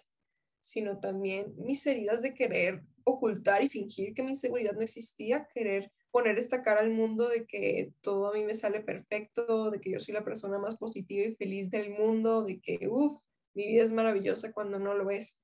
sino 0.60 1.00
también 1.00 1.54
mis 1.58 1.86
heridas 1.88 2.22
de 2.22 2.34
querer 2.34 2.82
ocultar 3.04 3.64
y 3.64 3.70
fingir 3.70 4.14
que 4.14 4.24
mi 4.24 4.32
inseguridad 4.32 4.74
no 4.74 4.82
existía, 4.82 5.48
querer 5.54 5.92
poner 6.12 6.38
esta 6.38 6.62
cara 6.62 6.82
al 6.82 6.92
mundo 6.92 7.30
de 7.30 7.46
que 7.46 7.94
todo 8.02 8.28
a 8.28 8.34
mí 8.34 8.44
me 8.44 8.54
sale 8.54 8.82
perfecto, 8.82 9.72
de 9.72 9.80
que 9.80 9.92
yo 9.92 10.00
soy 10.00 10.14
la 10.14 10.24
persona 10.24 10.60
más 10.60 10.76
positiva 10.78 11.28
y 11.28 11.36
feliz 11.36 11.72
del 11.72 11.90
mundo, 11.90 12.44
de 12.44 12.60
que, 12.60 12.88
uff, 12.90 13.22
mi 13.54 13.68
vida 13.68 13.84
es 13.84 13.92
maravillosa 13.92 14.54
cuando 14.54 14.80
no 14.80 14.94
lo 14.94 15.10
es. 15.12 15.42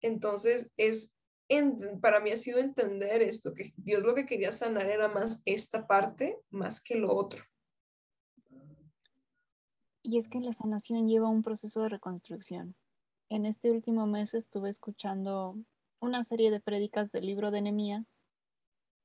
Entonces, 0.00 0.70
es 0.76 1.14
para 2.00 2.20
mí 2.20 2.30
ha 2.30 2.36
sido 2.36 2.58
entender 2.58 3.22
esto, 3.22 3.54
que 3.54 3.72
Dios 3.76 4.02
lo 4.02 4.14
que 4.14 4.26
quería 4.26 4.52
sanar 4.52 4.86
era 4.86 5.08
más 5.08 5.42
esta 5.46 5.86
parte, 5.86 6.38
más 6.50 6.82
que 6.82 6.96
lo 6.96 7.14
otro. 7.14 7.42
Y 10.02 10.18
es 10.18 10.28
que 10.28 10.40
la 10.40 10.52
sanación 10.52 11.08
lleva 11.08 11.28
un 11.28 11.42
proceso 11.42 11.82
de 11.82 11.88
reconstrucción. 11.88 12.76
En 13.30 13.46
este 13.46 13.70
último 13.70 14.06
mes 14.06 14.34
estuve 14.34 14.68
escuchando 14.68 15.56
una 16.00 16.22
serie 16.22 16.50
de 16.50 16.60
prédicas 16.60 17.12
del 17.12 17.26
libro 17.26 17.50
de 17.50 17.62
Nehemías. 17.62 18.20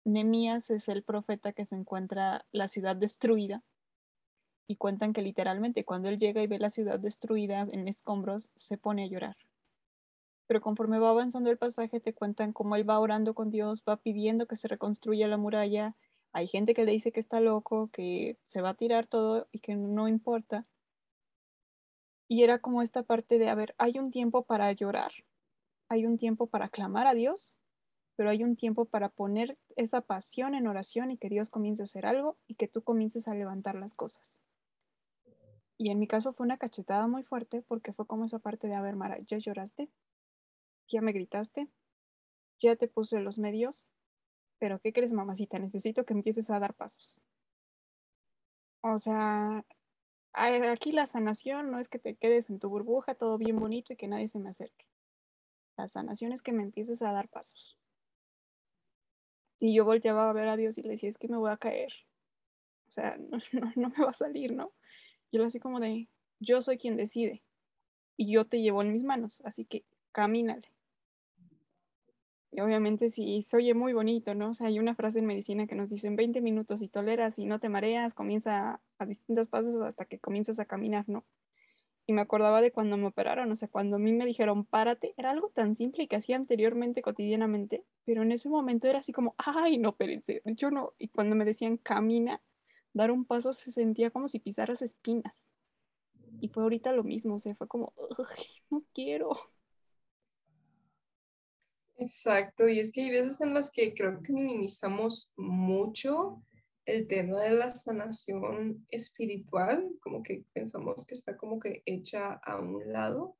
Nehemías 0.05 0.69
es 0.69 0.89
el 0.89 1.03
profeta 1.03 1.53
que 1.53 1.65
se 1.65 1.75
encuentra 1.75 2.45
la 2.51 2.67
ciudad 2.67 2.95
destruida 2.95 3.63
y 4.67 4.77
cuentan 4.77 5.13
que 5.13 5.21
literalmente 5.21 5.83
cuando 5.83 6.09
él 6.09 6.19
llega 6.19 6.41
y 6.41 6.47
ve 6.47 6.59
la 6.59 6.69
ciudad 6.69 6.99
destruida 6.99 7.63
en 7.71 7.87
escombros, 7.87 8.51
se 8.55 8.77
pone 8.77 9.03
a 9.03 9.07
llorar. 9.07 9.35
Pero 10.47 10.61
conforme 10.61 10.99
va 10.99 11.09
avanzando 11.09 11.49
el 11.49 11.57
pasaje, 11.57 11.99
te 11.99 12.13
cuentan 12.13 12.53
cómo 12.53 12.75
él 12.75 12.89
va 12.89 12.99
orando 12.99 13.33
con 13.33 13.49
Dios, 13.49 13.83
va 13.87 13.97
pidiendo 13.97 14.45
que 14.45 14.55
se 14.55 14.67
reconstruya 14.67 15.27
la 15.27 15.37
muralla. 15.37 15.95
Hay 16.31 16.47
gente 16.47 16.73
que 16.73 16.83
le 16.83 16.91
dice 16.91 17.11
que 17.11 17.19
está 17.19 17.39
loco, 17.39 17.89
que 17.91 18.37
se 18.45 18.61
va 18.61 18.69
a 18.69 18.73
tirar 18.73 19.07
todo 19.07 19.47
y 19.51 19.59
que 19.59 19.75
no 19.75 20.07
importa. 20.07 20.65
Y 22.27 22.43
era 22.43 22.59
como 22.59 22.81
esta 22.81 23.03
parte 23.03 23.37
de, 23.37 23.49
a 23.49 23.55
ver, 23.55 23.75
hay 23.77 23.99
un 23.99 24.11
tiempo 24.11 24.43
para 24.43 24.71
llorar, 24.71 25.11
hay 25.89 26.05
un 26.05 26.17
tiempo 26.17 26.47
para 26.47 26.69
clamar 26.69 27.07
a 27.07 27.13
Dios, 27.13 27.57
pero 28.15 28.29
hay 28.29 28.43
un 28.43 28.55
tiempo 28.55 28.85
para 28.85 29.09
poner 29.09 29.57
esa 29.75 30.01
pasión 30.01 30.55
en 30.55 30.67
oración 30.67 31.11
y 31.11 31.17
que 31.17 31.29
Dios 31.29 31.49
comience 31.49 31.83
a 31.83 31.85
hacer 31.85 32.05
algo 32.05 32.37
y 32.47 32.55
que 32.55 32.67
tú 32.67 32.81
comiences 32.83 33.27
a 33.27 33.35
levantar 33.35 33.75
las 33.75 33.93
cosas. 33.93 34.41
Y 35.77 35.89
en 35.91 35.99
mi 35.99 36.07
caso 36.07 36.33
fue 36.33 36.45
una 36.45 36.57
cachetada 36.57 37.07
muy 37.07 37.23
fuerte 37.23 37.61
porque 37.61 37.93
fue 37.93 38.05
como 38.05 38.25
esa 38.25 38.39
parte 38.39 38.67
de, 38.67 38.75
a 38.75 38.81
ver, 38.81 38.95
Mara, 38.95 39.17
ya 39.27 39.37
lloraste, 39.37 39.89
ya 40.87 41.01
me 41.01 41.11
gritaste, 41.11 41.67
ya 42.61 42.75
te 42.75 42.87
puse 42.87 43.19
los 43.19 43.37
medios, 43.37 43.89
pero 44.59 44.79
¿qué 44.79 44.93
crees, 44.93 45.11
mamacita? 45.11 45.59
Necesito 45.59 46.05
que 46.05 46.13
empieces 46.13 46.49
a 46.49 46.59
dar 46.59 46.73
pasos. 46.73 47.21
O 48.81 48.97
sea, 48.99 49.65
aquí 50.33 50.91
la 50.91 51.07
sanación 51.07 51.71
no 51.71 51.79
es 51.79 51.87
que 51.87 51.99
te 51.99 52.15
quedes 52.15 52.49
en 52.49 52.59
tu 52.59 52.69
burbuja, 52.69 53.15
todo 53.15 53.37
bien 53.37 53.57
bonito 53.57 53.93
y 53.93 53.97
que 53.97 54.07
nadie 54.07 54.27
se 54.27 54.39
me 54.39 54.49
acerque. 54.49 54.85
La 55.77 55.87
sanación 55.87 56.31
es 56.33 56.41
que 56.41 56.51
me 56.51 56.63
empieces 56.63 57.01
a 57.01 57.11
dar 57.11 57.29
pasos. 57.29 57.77
Y 59.59 59.73
yo 59.73 59.85
volteaba 59.85 60.29
a 60.29 60.33
ver 60.33 60.49
a 60.49 60.57
Dios 60.57 60.77
y 60.77 60.81
le 60.81 60.89
decía, 60.89 61.09
es 61.09 61.17
que 61.17 61.29
me 61.29 61.37
voy 61.37 61.51
a 61.51 61.57
caer. 61.57 61.93
O 62.87 62.91
sea, 62.91 63.17
no, 63.29 63.37
no, 63.53 63.71
no 63.75 63.89
me 63.89 64.03
va 64.03 64.11
a 64.11 64.13
salir, 64.13 64.53
¿no? 64.53 64.73
Yo 65.33 65.43
así 65.43 65.59
como 65.59 65.79
de, 65.79 66.07
yo 66.39 66.61
soy 66.61 66.77
quien 66.77 66.95
decide. 66.95 67.43
y 68.15 68.31
yo 68.31 68.45
te 68.45 68.61
llevo 68.61 68.83
en 68.83 68.93
mis 68.93 69.03
manos, 69.03 69.41
así 69.43 69.65
que 69.65 69.83
camínale. 70.11 70.69
Y 72.51 72.61
obviamente 72.61 73.09
sí, 73.09 73.41
se 73.41 73.57
oye 73.57 73.73
muy 73.73 73.93
bonito, 73.93 74.35
¿no? 74.35 74.51
O 74.51 74.53
sea, 74.53 74.67
hay 74.67 74.77
una 74.79 74.93
frase 74.93 75.17
en 75.19 75.25
medicina 75.25 75.65
que 75.65 75.73
nos 75.73 75.89
dice, 75.89 76.07
en 76.07 76.15
20 76.15 76.39
minutos 76.41 76.83
y 76.83 76.87
toleras 76.87 77.39
y 77.39 77.45
no 77.45 77.59
te 77.59 77.67
mareas, 77.67 78.13
comienza 78.13 78.79
a 78.99 79.05
distintos 79.07 79.47
pasos 79.47 79.81
hasta 79.81 80.05
que 80.05 80.19
comienzas 80.19 80.59
a 80.59 80.65
caminar, 80.65 81.09
¿no? 81.09 81.25
Y 82.05 82.13
me 82.13 82.21
acordaba 82.21 82.61
de 82.61 82.71
cuando 82.71 82.97
me 82.97 83.07
operaron, 83.07 83.51
o 83.51 83.55
sea, 83.55 83.69
cuando 83.69 83.95
a 83.95 83.99
mí 83.99 84.13
me 84.13 84.25
dijeron, 84.27 84.65
párate, 84.65 85.15
era 85.17 85.31
algo 85.31 85.49
tan 85.49 85.73
simple 85.75 86.07
que 86.07 86.17
hacía 86.17 86.35
anteriormente, 86.35 87.01
cotidianamente, 87.01 87.83
pero 88.05 88.21
en 88.21 88.31
ese 88.31 88.49
momento 88.49 88.87
era 88.87 88.99
así 88.99 89.13
como, 89.13 89.33
ay, 89.39 89.79
no, 89.79 89.89
espérense, 89.89 90.43
yo 90.45 90.69
no. 90.69 90.93
Y 90.99 91.07
cuando 91.07 91.35
me 91.35 91.45
decían, 91.45 91.77
camina, 91.77 92.41
dar 92.93 93.11
un 93.11 93.25
paso 93.25 93.53
se 93.53 93.71
sentía 93.71 94.11
como 94.11 94.27
si 94.27 94.39
pisaras 94.39 94.81
espinas. 94.81 95.49
Y 96.39 96.49
fue 96.49 96.63
ahorita 96.63 96.91
lo 96.91 97.03
mismo, 97.03 97.35
o 97.35 97.39
sea, 97.39 97.55
fue 97.55 97.67
como, 97.67 97.93
no 98.69 98.83
quiero. 98.93 99.37
Exacto, 101.97 102.67
y 102.67 102.79
es 102.79 102.91
que 102.91 103.01
hay 103.01 103.11
veces 103.11 103.39
en 103.41 103.53
las 103.53 103.71
que 103.71 103.93
creo 103.93 104.21
que 104.21 104.33
minimizamos 104.33 105.31
mucho 105.37 106.43
el 106.85 107.07
tema 107.07 107.39
de 107.39 107.51
la 107.51 107.71
sanación 107.71 108.85
espiritual, 108.89 109.89
como 110.01 110.21
que 110.23 110.43
pensamos 110.53 111.05
que 111.05 111.13
está 111.13 111.37
como 111.37 111.59
que 111.59 111.81
hecha 111.85 112.33
a 112.33 112.59
un 112.59 112.91
lado, 112.91 113.37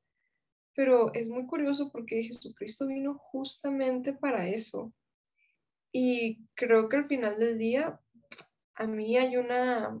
pero 0.74 1.12
es 1.14 1.30
muy 1.30 1.46
curioso 1.46 1.90
porque 1.92 2.22
Jesucristo 2.22 2.86
vino 2.86 3.18
justamente 3.18 4.12
para 4.12 4.48
eso. 4.48 4.92
Y 5.92 6.46
creo 6.54 6.88
que 6.88 6.96
al 6.96 7.06
final 7.06 7.38
del 7.38 7.58
día, 7.58 8.00
a 8.76 8.86
mí 8.86 9.16
hay 9.16 9.36
una, 9.36 10.00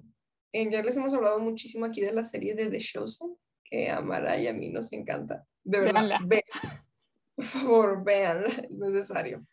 ya 0.52 0.82
les 0.82 0.96
hemos 0.96 1.14
hablado 1.14 1.38
muchísimo 1.38 1.86
aquí 1.86 2.00
de 2.00 2.12
la 2.12 2.22
serie 2.22 2.54
de 2.54 2.66
The 2.66 2.78
Chosen, 2.78 3.36
que 3.64 3.90
a 3.90 4.00
Mara 4.00 4.38
y 4.38 4.46
a 4.46 4.52
mí 4.52 4.70
nos 4.70 4.92
encanta. 4.92 5.46
De 5.62 5.80
verdad, 5.80 6.20
por 7.34 7.44
favor, 7.44 8.04
vean, 8.04 8.44
es 8.68 8.78
necesario. 8.78 9.46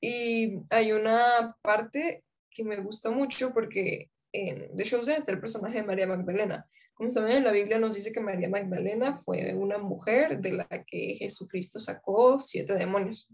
Y 0.00 0.58
hay 0.70 0.92
una 0.92 1.56
parte 1.62 2.24
que 2.50 2.64
me 2.64 2.76
gusta 2.80 3.10
mucho 3.10 3.52
porque 3.52 4.10
en 4.32 4.74
The 4.76 4.84
Chosen 4.84 5.16
está 5.16 5.32
el 5.32 5.40
personaje 5.40 5.78
de 5.78 5.86
María 5.86 6.06
Magdalena. 6.06 6.68
Como 6.94 7.10
saben, 7.10 7.38
en 7.38 7.44
la 7.44 7.50
Biblia 7.50 7.78
nos 7.78 7.94
dice 7.94 8.12
que 8.12 8.20
María 8.20 8.48
Magdalena 8.48 9.16
fue 9.16 9.54
una 9.54 9.78
mujer 9.78 10.40
de 10.40 10.52
la 10.52 10.68
que 10.86 11.16
Jesucristo 11.18 11.80
sacó 11.80 12.38
siete 12.38 12.74
demonios. 12.74 13.28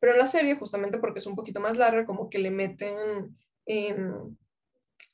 Pero 0.00 0.12
en 0.12 0.18
la 0.18 0.24
serie, 0.24 0.56
justamente 0.56 0.98
porque 0.98 1.18
es 1.18 1.26
un 1.26 1.34
poquito 1.34 1.60
más 1.60 1.76
larga, 1.76 2.06
como 2.06 2.30
que 2.30 2.38
le 2.38 2.50
meten 2.50 3.36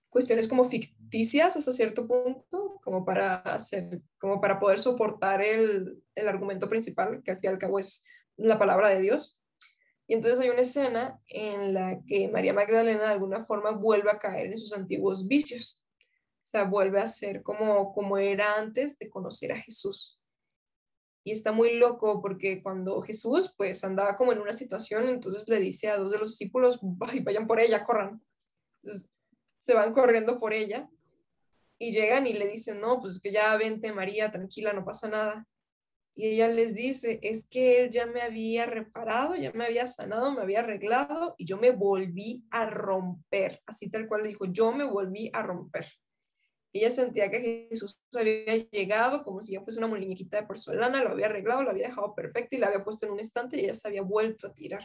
cuestiones 0.09 0.47
como 0.47 0.65
ficticias 0.65 1.57
hasta 1.57 1.73
cierto 1.73 2.07
punto, 2.07 2.81
como 2.85 3.05
para, 3.05 3.37
hacer, 3.37 4.01
como 4.19 4.41
para 4.41 4.61
poder 4.61 4.79
soportar 4.79 5.43
el, 5.43 6.03
el 6.15 6.29
argumento 6.29 6.69
principal, 6.69 7.23
que 7.25 7.33
al 7.33 7.39
fin 7.39 7.51
y 7.51 7.53
al 7.53 7.59
cabo 7.59 7.79
es 7.79 8.05
la 8.37 8.59
palabra 8.59 8.91
de 8.91 9.01
Dios. 9.01 9.39
Y 10.07 10.15
entonces 10.15 10.41
hay 10.41 10.51
una 10.51 10.61
escena 10.61 11.21
en 11.29 11.73
la 11.73 12.01
que 12.07 12.29
María 12.29 12.53
Magdalena 12.53 13.05
de 13.05 13.13
alguna 13.13 13.41
forma 13.41 13.71
vuelve 13.71 14.11
a 14.11 14.19
caer 14.19 14.53
en 14.53 14.59
sus 14.59 14.73
antiguos 14.73 15.27
vicios. 15.27 15.83
O 16.01 16.47
sea, 16.47 16.65
vuelve 16.65 17.01
a 17.01 17.07
ser 17.07 17.43
como, 17.43 17.95
como 17.95 18.19
era 18.19 18.59
antes 18.59 18.99
de 18.99 19.09
conocer 19.09 19.53
a 19.53 19.57
Jesús. 19.57 20.21
Y 21.25 21.33
está 21.33 21.53
muy 21.53 21.79
loco 21.79 22.21
porque 22.21 22.63
cuando 22.63 23.01
Jesús 23.01 23.55
pues 23.57 23.83
andaba 23.83 24.15
como 24.15 24.33
en 24.33 24.41
una 24.41 24.53
situación, 24.53 25.09
entonces 25.09 25.49
le 25.49 25.59
dice 25.59 25.89
a 25.89 25.97
dos 25.97 26.13
de 26.13 26.19
los 26.19 26.31
discípulos, 26.33 26.79
vayan 26.83 27.47
por 27.47 27.61
ella, 27.61 27.83
corran. 27.83 28.23
Entonces, 28.83 29.11
se 29.59 29.75
van 29.75 29.95
corriendo 29.95 30.39
por 30.39 30.53
ella 30.53 30.91
y 31.79 31.93
llegan 31.93 32.27
y 32.27 32.35
le 32.35 32.47
dicen, 32.47 32.81
no, 32.81 33.01
pues 33.01 33.13
es 33.13 33.21
que 33.21 33.33
ya 33.33 33.57
vente 33.57 33.93
María, 33.93 34.31
tranquila, 34.31 34.75
no 34.75 34.85
pasa 34.85 35.09
nada. 35.09 35.47
Y 36.15 36.27
ella 36.27 36.49
les 36.49 36.75
dice, 36.75 37.19
es 37.23 37.49
que 37.49 37.81
él 37.81 37.91
ya 37.91 38.07
me 38.07 38.21
había 38.21 38.67
reparado, 38.67 39.35
ya 39.35 39.53
me 39.53 39.65
había 39.65 39.87
sanado, 39.87 40.31
me 40.33 40.43
había 40.43 40.61
arreglado 40.61 41.35
y 41.39 41.45
yo 41.45 41.57
me 41.57 41.71
volví 41.71 42.45
a 42.51 42.67
romper. 42.67 43.61
Así 43.67 43.91
tal 43.91 44.07
cual 44.07 44.23
le 44.23 44.29
dijo, 44.29 44.45
yo 44.45 44.71
me 44.73 44.85
volví 44.85 45.31
a 45.33 45.43
romper. 45.43 45.87
Ella 46.75 46.91
sentía 46.91 47.31
que 47.31 47.69
Jesús 47.71 48.03
había 48.17 48.57
llegado 48.57 49.23
como 49.23 49.41
si 49.41 49.53
ya 49.53 49.63
fuese 49.63 49.79
una 49.79 49.87
muñequita 49.87 50.41
de 50.41 50.47
porcelana, 50.47 51.05
lo 51.05 51.11
había 51.11 51.27
arreglado, 51.27 51.63
lo 51.63 51.71
había 51.71 51.87
dejado 51.87 52.17
perfecto 52.17 52.57
y 52.57 52.59
la 52.59 52.67
había 52.67 52.83
puesto 52.83 53.07
en 53.07 53.13
un 53.13 53.21
estante 53.21 53.57
y 53.57 53.61
ella 53.61 53.75
se 53.75 53.87
había 53.87 54.03
vuelto 54.03 54.49
a 54.49 54.53
tirar. 54.53 54.85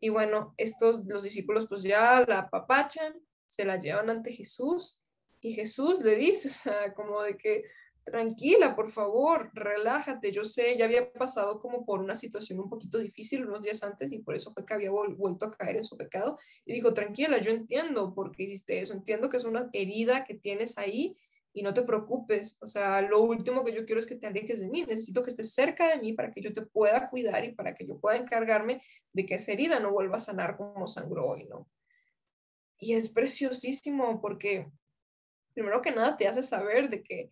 Y 0.00 0.08
bueno, 0.08 0.54
estos, 0.56 1.04
los 1.04 1.24
discípulos 1.24 1.66
pues 1.68 1.82
ya 1.82 2.24
la 2.26 2.38
apapachan, 2.38 3.20
se 3.46 3.66
la 3.66 3.78
llevan 3.78 4.08
ante 4.08 4.32
Jesús 4.32 5.04
y 5.40 5.52
Jesús 5.52 6.02
le 6.02 6.16
dice, 6.16 6.48
o 6.48 6.50
sea, 6.50 6.94
como 6.94 7.20
de 7.20 7.36
que, 7.36 7.64
tranquila, 8.04 8.76
por 8.76 8.88
favor, 8.88 9.50
relájate. 9.54 10.30
Yo 10.30 10.44
sé, 10.44 10.76
ya 10.76 10.84
había 10.84 11.12
pasado 11.12 11.60
como 11.60 11.84
por 11.84 12.00
una 12.00 12.14
situación 12.14 12.60
un 12.60 12.68
poquito 12.68 12.98
difícil 12.98 13.46
unos 13.46 13.62
días 13.62 13.82
antes 13.82 14.12
y 14.12 14.18
por 14.18 14.34
eso 14.34 14.52
fue 14.52 14.64
que 14.64 14.74
había 14.74 14.90
vuelto 14.90 15.46
a 15.46 15.50
caer 15.50 15.76
en 15.76 15.84
su 15.84 15.96
pecado. 15.96 16.38
Y 16.64 16.74
dijo, 16.74 16.94
tranquila, 16.94 17.38
yo 17.38 17.50
entiendo 17.50 18.14
por 18.14 18.30
qué 18.32 18.44
hiciste 18.44 18.80
eso, 18.80 18.94
entiendo 18.94 19.28
que 19.28 19.38
es 19.38 19.44
una 19.44 19.68
herida 19.72 20.24
que 20.24 20.34
tienes 20.34 20.78
ahí 20.78 21.16
y 21.56 21.62
no 21.62 21.72
te 21.72 21.82
preocupes, 21.82 22.58
o 22.60 22.66
sea, 22.66 23.00
lo 23.00 23.22
último 23.22 23.64
que 23.64 23.72
yo 23.72 23.86
quiero 23.86 24.00
es 24.00 24.08
que 24.08 24.16
te 24.16 24.26
alejes 24.26 24.58
de 24.58 24.68
mí, 24.68 24.82
necesito 24.82 25.22
que 25.22 25.30
estés 25.30 25.54
cerca 25.54 25.88
de 25.88 25.98
mí 25.98 26.12
para 26.12 26.32
que 26.32 26.42
yo 26.42 26.52
te 26.52 26.62
pueda 26.62 27.08
cuidar 27.08 27.44
y 27.44 27.52
para 27.52 27.74
que 27.74 27.86
yo 27.86 27.96
pueda 28.00 28.16
encargarme 28.16 28.82
de 29.12 29.24
que 29.24 29.36
esa 29.36 29.52
herida 29.52 29.78
no 29.78 29.92
vuelva 29.92 30.16
a 30.16 30.18
sanar 30.18 30.56
como 30.56 30.88
sangró 30.88 31.28
hoy, 31.28 31.44
¿no? 31.44 31.68
Y 32.80 32.94
es 32.94 33.08
preciosísimo 33.08 34.20
porque, 34.20 34.68
primero 35.54 35.80
que 35.80 35.92
nada, 35.92 36.16
te 36.16 36.26
hace 36.26 36.42
saber 36.42 36.90
de 36.90 37.04
que, 37.04 37.30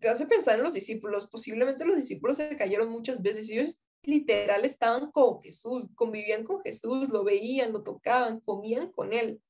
te 0.00 0.08
hace 0.08 0.26
pensar 0.26 0.56
en 0.56 0.64
los 0.64 0.74
discípulos, 0.74 1.26
posiblemente 1.28 1.84
los 1.84 1.96
discípulos 1.96 2.36
se 2.36 2.56
cayeron 2.56 2.90
muchas 2.90 3.20
veces, 3.22 3.50
ellos 3.50 3.80
literal 4.02 4.64
estaban 4.64 5.10
con 5.10 5.42
Jesús, 5.42 5.84
convivían 5.94 6.44
con 6.44 6.62
Jesús, 6.62 7.08
lo 7.08 7.24
veían, 7.24 7.72
lo 7.72 7.82
tocaban, 7.82 8.40
comían 8.40 8.92
con 8.92 9.12
él 9.12 9.40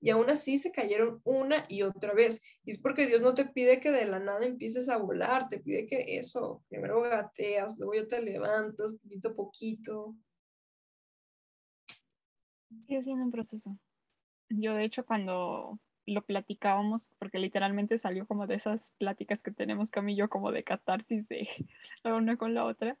y 0.00 0.10
aún 0.10 0.30
así 0.30 0.58
se 0.58 0.72
cayeron 0.72 1.20
una 1.24 1.64
y 1.68 1.82
otra 1.82 2.14
vez. 2.14 2.44
Y 2.64 2.70
es 2.70 2.80
porque 2.80 3.06
Dios 3.06 3.22
no 3.22 3.34
te 3.34 3.46
pide 3.46 3.80
que 3.80 3.90
de 3.90 4.06
la 4.06 4.20
nada 4.20 4.44
empieces 4.44 4.88
a 4.88 4.96
volar, 4.96 5.48
te 5.48 5.58
pide 5.58 5.86
que 5.86 6.18
eso, 6.18 6.62
primero 6.68 7.00
gateas, 7.00 7.76
luego 7.78 7.94
ya 7.94 8.06
te 8.06 8.22
levantas 8.22 8.94
poquito 8.94 9.28
a 9.28 9.34
poquito. 9.34 10.16
Sigue 12.86 13.02
siendo 13.02 13.24
un 13.24 13.30
proceso. 13.30 13.76
Yo 14.50 14.74
de 14.74 14.84
hecho 14.84 15.04
cuando 15.04 15.78
lo 16.08 16.22
platicábamos, 16.22 17.10
porque 17.18 17.38
literalmente 17.38 17.98
salió 17.98 18.26
como 18.26 18.46
de 18.46 18.56
esas 18.56 18.90
pláticas 18.98 19.42
que 19.42 19.50
tenemos 19.50 19.90
Camillo, 19.90 20.28
como 20.28 20.52
de 20.52 20.64
catarsis 20.64 21.28
de 21.28 21.48
la 22.02 22.14
una 22.14 22.36
con 22.36 22.54
la 22.54 22.64
otra, 22.64 22.98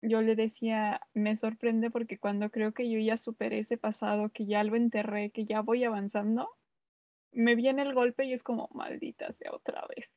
yo 0.00 0.22
le 0.22 0.36
decía, 0.36 1.00
me 1.12 1.34
sorprende 1.34 1.90
porque 1.90 2.18
cuando 2.18 2.50
creo 2.50 2.72
que 2.72 2.88
yo 2.88 2.98
ya 3.00 3.16
superé 3.16 3.58
ese 3.58 3.76
pasado, 3.76 4.30
que 4.30 4.46
ya 4.46 4.62
lo 4.62 4.76
enterré, 4.76 5.30
que 5.30 5.44
ya 5.44 5.60
voy 5.60 5.84
avanzando, 5.84 6.48
me 7.32 7.54
viene 7.56 7.82
el 7.82 7.94
golpe 7.94 8.24
y 8.24 8.32
es 8.32 8.42
como, 8.42 8.68
maldita 8.72 9.32
sea 9.32 9.52
otra 9.52 9.84
vez. 9.94 10.16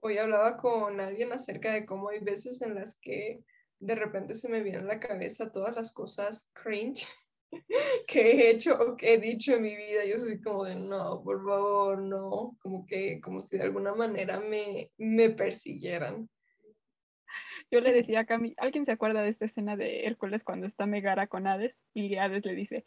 Hoy 0.00 0.16
hablaba 0.16 0.56
con 0.56 1.00
alguien 1.00 1.32
acerca 1.32 1.72
de 1.72 1.84
cómo 1.84 2.08
hay 2.08 2.20
veces 2.20 2.62
en 2.62 2.74
las 2.74 2.98
que 2.98 3.42
de 3.80 3.94
repente 3.94 4.34
se 4.34 4.48
me 4.48 4.62
vienen 4.62 4.84
a 4.84 4.94
la 4.94 5.00
cabeza 5.00 5.52
todas 5.52 5.74
las 5.74 5.92
cosas 5.92 6.50
cringe 6.54 7.06
que 8.06 8.20
he 8.20 8.50
hecho 8.50 8.78
o 8.78 8.96
que 8.96 9.14
he 9.14 9.18
dicho 9.18 9.54
en 9.54 9.62
mi 9.62 9.76
vida. 9.76 10.04
Yo 10.04 10.16
soy 10.16 10.40
como 10.40 10.64
de, 10.64 10.76
no, 10.76 11.22
por 11.22 11.44
favor, 11.44 11.98
no, 12.00 12.56
como 12.60 12.86
que, 12.86 13.20
como 13.20 13.40
si 13.40 13.58
de 13.58 13.64
alguna 13.64 13.94
manera 13.94 14.40
me, 14.40 14.90
me 14.96 15.30
persiguieran. 15.30 16.28
Yo 17.70 17.80
le 17.80 17.92
decía 17.92 18.20
a 18.20 18.24
Cami, 18.24 18.54
¿alguien 18.56 18.86
se 18.86 18.92
acuerda 18.92 19.22
de 19.22 19.28
esta 19.28 19.44
escena 19.44 19.76
de 19.76 20.06
Hércules 20.06 20.42
cuando 20.42 20.66
está 20.66 20.86
Megara 20.86 21.26
con 21.26 21.46
Hades? 21.46 21.84
Y 21.92 22.16
Hades 22.16 22.46
le 22.46 22.54
dice, 22.54 22.84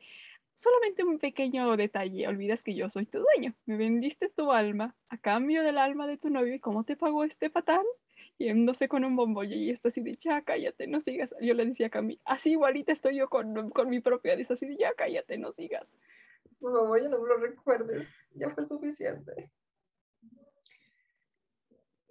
solamente 0.54 1.04
un 1.04 1.20
pequeño 1.20 1.78
detalle, 1.78 2.28
olvidas 2.28 2.64
que 2.64 2.74
yo 2.74 2.90
soy 2.90 3.06
tu 3.06 3.20
dueño, 3.20 3.54
me 3.66 3.78
vendiste 3.78 4.30
tu 4.30 4.52
alma 4.52 4.96
a 5.10 5.18
cambio 5.18 5.64
del 5.64 5.78
alma 5.78 6.08
de 6.08 6.18
tu 6.18 6.30
novio 6.30 6.56
y 6.56 6.60
cómo 6.60 6.84
te 6.84 6.96
pagó 6.96 7.24
este 7.24 7.50
patán? 7.50 7.84
Yéndose 8.42 8.88
con 8.88 9.06
un 9.06 9.16
bombolle 9.16 9.56
y 9.56 9.70
está 9.70 9.90
así 9.90 10.02
de, 10.02 10.14
ya 10.20 10.42
cállate, 10.42 10.88
no 10.88 11.00
sigas. 11.00 11.36
Yo 11.42 11.54
le 11.54 11.66
decía 11.66 11.88
a 11.88 11.90
Cami, 11.90 12.20
así 12.26 12.52
igualita 12.52 12.92
estoy 12.92 13.18
yo 13.18 13.30
con, 13.30 13.70
con 13.72 13.90
mi 13.90 14.00
propia 14.00 14.34
Hades, 14.34 14.52
así 14.52 14.66
de, 14.66 14.78
ya 14.78 14.94
cállate, 14.94 15.38
no 15.38 15.52
sigas. 15.52 15.98
Por 16.60 16.74
favor, 16.74 17.02
ya 17.02 17.10
no 17.10 17.22
me 17.22 17.28
lo 17.28 17.38
recuerdes, 17.38 18.08
ya 18.34 18.50
fue 18.50 18.66
suficiente. 18.66 19.52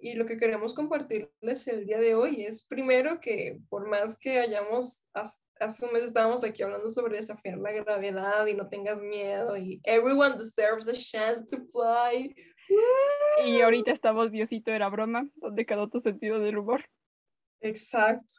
Y 0.03 0.15
lo 0.15 0.25
que 0.25 0.37
queremos 0.37 0.73
compartirles 0.73 1.67
el 1.67 1.85
día 1.85 1.99
de 1.99 2.15
hoy 2.15 2.43
es 2.45 2.65
primero 2.65 3.19
que 3.21 3.59
por 3.69 3.87
más 3.87 4.17
que 4.17 4.39
hayamos, 4.39 5.05
hace 5.13 5.85
un 5.85 5.93
mes 5.93 6.05
estábamos 6.05 6.43
aquí 6.43 6.63
hablando 6.63 6.89
sobre 6.89 7.17
desafiar 7.17 7.59
la 7.59 7.71
gravedad 7.71 8.47
y 8.47 8.55
no 8.55 8.67
tengas 8.67 8.99
miedo 8.99 9.55
y 9.55 9.79
everyone 9.83 10.37
deserves 10.37 10.87
a 10.87 10.93
chance 10.93 11.45
to 11.45 11.63
fly. 11.71 12.33
Y 13.45 13.61
ahorita 13.61 13.91
estamos, 13.91 14.31
Diosito 14.31 14.71
era 14.71 14.89
broma, 14.89 15.29
donde 15.35 15.65
quedó 15.65 15.89
tu 15.89 15.99
sentido 15.99 16.39
del 16.39 16.57
humor. 16.57 16.85
Exacto. 17.61 18.33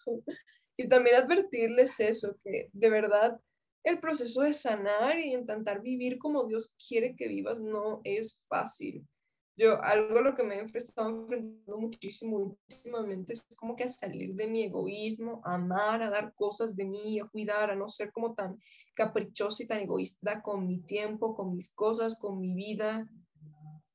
Y 0.77 0.89
también 0.89 1.17
advertirles 1.17 2.01
eso, 2.01 2.37
que 2.45 2.69
de 2.73 2.91
verdad 2.91 3.39
el 3.85 3.99
proceso 3.99 4.43
de 4.43 4.53
sanar 4.53 5.19
y 5.19 5.33
intentar 5.33 5.83
vivir 5.83 6.19
como 6.19 6.47
Dios 6.47 6.75
quiere 6.89 7.17
que 7.17 7.29
vivas 7.29 7.61
no 7.61 8.01
es 8.05 8.45
fácil. 8.49 9.07
Yo, 9.55 9.83
algo 9.83 10.19
a 10.19 10.23
lo 10.23 10.35
que 10.35 10.45
me 10.45 10.59
he 10.59 10.63
estado 10.63 11.11
enfrentando 11.11 11.79
muchísimo 11.79 12.57
últimamente 12.71 13.35
es 13.35 13.47
como 13.57 13.77
que 13.77 13.85
a 13.85 13.89
salir 13.89 14.35
de 14.35 14.47
mi 14.47 14.63
egoísmo, 14.63 15.43
a 15.45 15.57
amar, 15.57 16.03
a 16.03 16.11
dar 16.11 16.33
cosas 16.35 16.75
de 16.75 16.87
mí, 16.87 17.21
a 17.21 17.27
cuidar, 17.27 17.71
a 17.71 17.77
no 17.77 17.89
ser 17.89 18.13
como 18.13 18.35
tan 18.35 18.59
caprichosa 18.95 19.63
y 19.63 19.67
tan 19.67 19.81
egoísta 19.81 20.43
con 20.43 20.67
mi 20.67 20.81
tiempo, 20.81 21.35
con 21.35 21.55
mis 21.55 21.75
cosas, 21.75 22.19
con 22.19 22.41
mi 22.41 22.55
vida. 22.55 23.07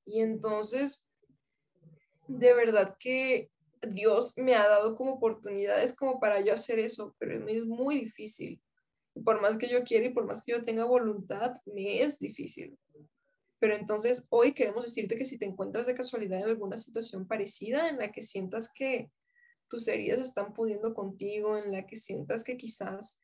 Y 0.07 0.21
entonces, 0.21 1.05
de 2.27 2.53
verdad 2.53 2.95
que 2.97 3.51
Dios 3.81 4.33
me 4.37 4.55
ha 4.55 4.67
dado 4.67 4.95
como 4.95 5.13
oportunidades 5.13 5.93
como 5.93 6.19
para 6.19 6.39
yo 6.39 6.53
hacer 6.53 6.79
eso, 6.79 7.13
pero 7.19 7.47
es 7.47 7.65
muy 7.65 7.99
difícil. 7.99 8.61
Por 9.25 9.41
más 9.41 9.57
que 9.57 9.67
yo 9.67 9.83
quiera 9.83 10.05
y 10.05 10.13
por 10.13 10.25
más 10.25 10.43
que 10.43 10.53
yo 10.53 10.63
tenga 10.63 10.85
voluntad, 10.85 11.53
me 11.65 12.01
es 12.01 12.19
difícil. 12.19 12.79
Pero 13.59 13.75
entonces 13.75 14.27
hoy 14.29 14.53
queremos 14.53 14.83
decirte 14.83 15.17
que 15.17 15.25
si 15.25 15.37
te 15.37 15.45
encuentras 15.45 15.87
de 15.87 15.95
casualidad 15.95 16.39
en 16.39 16.45
alguna 16.45 16.77
situación 16.77 17.27
parecida 17.27 17.89
en 17.89 17.97
la 17.97 18.11
que 18.11 18.21
sientas 18.21 18.71
que 18.73 19.11
tus 19.67 19.89
heridas 19.89 20.21
están 20.21 20.53
pudiendo 20.53 20.93
contigo, 20.93 21.57
en 21.57 21.73
la 21.73 21.85
que 21.85 21.97
sientas 21.97 22.45
que 22.45 22.55
quizás 22.55 23.23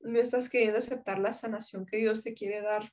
no 0.00 0.18
estás 0.18 0.48
queriendo 0.48 0.78
aceptar 0.78 1.20
la 1.20 1.32
sanación 1.32 1.86
que 1.86 1.98
Dios 1.98 2.24
te 2.24 2.34
quiere 2.34 2.62
dar 2.62 2.90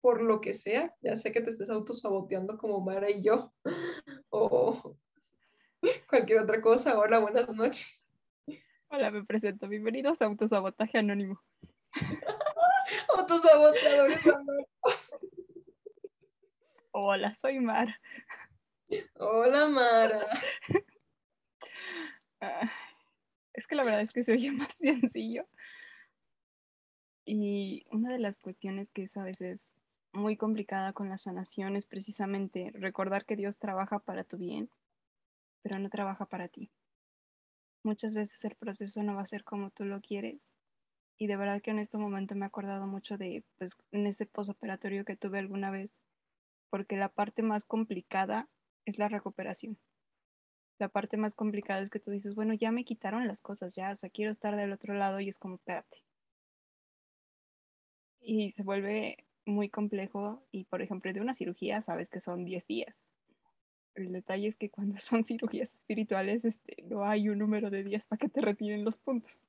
por 0.00 0.22
lo 0.22 0.40
que 0.40 0.52
sea, 0.52 0.94
ya 1.00 1.16
sé 1.16 1.32
que 1.32 1.40
te 1.40 1.50
estés 1.50 1.70
autosaboteando 1.70 2.56
como 2.56 2.80
Mara 2.80 3.10
y 3.10 3.22
yo, 3.22 3.52
o 4.30 4.96
cualquier 6.08 6.40
otra 6.40 6.60
cosa. 6.60 6.98
Hola, 6.98 7.18
buenas 7.18 7.52
noches. 7.54 8.08
Hola, 8.88 9.10
me 9.10 9.24
presento. 9.24 9.68
Bienvenidos 9.68 10.20
a 10.20 10.26
Autosabotaje 10.26 10.98
Anónimo. 10.98 11.40
Autosaboteadores 13.16 14.26
anónimos. 14.26 15.16
Hola, 16.90 17.34
soy 17.34 17.60
Mara. 17.60 18.00
Hola, 19.14 19.68
Mara. 19.68 20.26
Ah, 22.40 22.72
es 23.52 23.66
que 23.66 23.76
la 23.76 23.84
verdad 23.84 24.00
es 24.00 24.12
que 24.12 24.24
se 24.24 24.32
oye 24.32 24.50
más 24.50 24.74
sencillo. 24.74 25.46
Y 27.24 27.86
una 27.92 28.12
de 28.12 28.18
las 28.18 28.40
cuestiones 28.40 28.90
que 28.90 29.04
es 29.04 29.16
a 29.16 29.22
veces 29.22 29.76
muy 30.12 30.36
complicada 30.36 30.92
con 30.92 31.08
la 31.08 31.18
sanación 31.18 31.76
es 31.76 31.86
precisamente 31.86 32.70
recordar 32.74 33.24
que 33.24 33.36
Dios 33.36 33.58
trabaja 33.58 33.98
para 34.00 34.24
tu 34.24 34.36
bien, 34.38 34.70
pero 35.62 35.78
no 35.78 35.88
trabaja 35.90 36.26
para 36.26 36.48
ti. 36.48 36.70
Muchas 37.82 38.14
veces 38.14 38.44
el 38.44 38.56
proceso 38.56 39.02
no 39.02 39.14
va 39.14 39.22
a 39.22 39.26
ser 39.26 39.44
como 39.44 39.70
tú 39.70 39.84
lo 39.84 40.00
quieres. 40.00 40.56
Y 41.16 41.26
de 41.26 41.36
verdad 41.36 41.60
que 41.62 41.70
en 41.70 41.78
este 41.78 41.98
momento 41.98 42.34
me 42.34 42.46
he 42.46 42.48
acordado 42.48 42.86
mucho 42.86 43.18
de, 43.18 43.44
pues, 43.58 43.76
en 43.92 44.06
ese 44.06 44.26
posoperatorio 44.26 45.04
que 45.04 45.16
tuve 45.16 45.38
alguna 45.38 45.70
vez, 45.70 46.00
porque 46.70 46.96
la 46.96 47.10
parte 47.10 47.42
más 47.42 47.64
complicada 47.64 48.48
es 48.86 48.98
la 48.98 49.08
recuperación. 49.08 49.78
La 50.78 50.88
parte 50.88 51.18
más 51.18 51.34
complicada 51.34 51.82
es 51.82 51.90
que 51.90 52.00
tú 52.00 52.10
dices, 52.10 52.34
bueno, 52.34 52.54
ya 52.54 52.72
me 52.72 52.84
quitaron 52.84 53.28
las 53.28 53.42
cosas, 53.42 53.74
ya, 53.74 53.92
o 53.92 54.10
quiero 54.10 54.30
estar 54.30 54.56
del 54.56 54.72
otro 54.72 54.94
lado 54.94 55.20
y 55.20 55.28
es 55.28 55.38
como, 55.38 55.56
espérate. 55.56 56.04
Y 58.22 58.50
se 58.52 58.62
vuelve 58.62 59.26
muy 59.50 59.68
complejo 59.68 60.42
y, 60.50 60.64
por 60.64 60.82
ejemplo, 60.82 61.12
de 61.12 61.20
una 61.20 61.34
cirugía 61.34 61.82
sabes 61.82 62.10
que 62.10 62.20
son 62.20 62.44
10 62.44 62.66
días. 62.66 63.08
El 63.94 64.12
detalle 64.12 64.48
es 64.48 64.56
que 64.56 64.70
cuando 64.70 64.98
son 64.98 65.24
cirugías 65.24 65.74
espirituales, 65.74 66.44
este, 66.44 66.82
no 66.84 67.04
hay 67.04 67.28
un 67.28 67.38
número 67.38 67.70
de 67.70 67.84
días 67.84 68.06
para 68.06 68.18
que 68.18 68.28
te 68.28 68.40
retiren 68.40 68.84
los 68.84 68.96
puntos. 68.96 69.46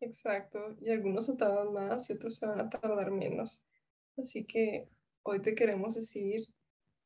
Exacto, 0.00 0.76
y 0.82 0.90
algunos 0.90 1.26
se 1.26 1.34
tardan 1.34 1.72
más 1.72 2.10
y 2.10 2.12
otros 2.12 2.36
se 2.36 2.46
van 2.46 2.60
a 2.60 2.68
tardar 2.68 3.10
menos. 3.10 3.64
Así 4.18 4.44
que 4.44 4.88
hoy 5.22 5.40
te 5.40 5.54
queremos 5.54 5.94
decir, 5.94 6.46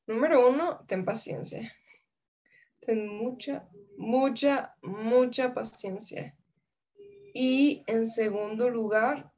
número 0.07 0.49
uno, 0.49 0.85
ten 0.87 1.05
paciencia. 1.05 1.73
Ten 2.81 3.07
mucha, 3.07 3.69
mucha, 3.97 4.75
mucha 4.83 5.55
paciencia. 5.55 6.37
Y 7.35 7.85
en 7.87 8.07
segundo 8.07 8.69
lugar, 8.69 9.33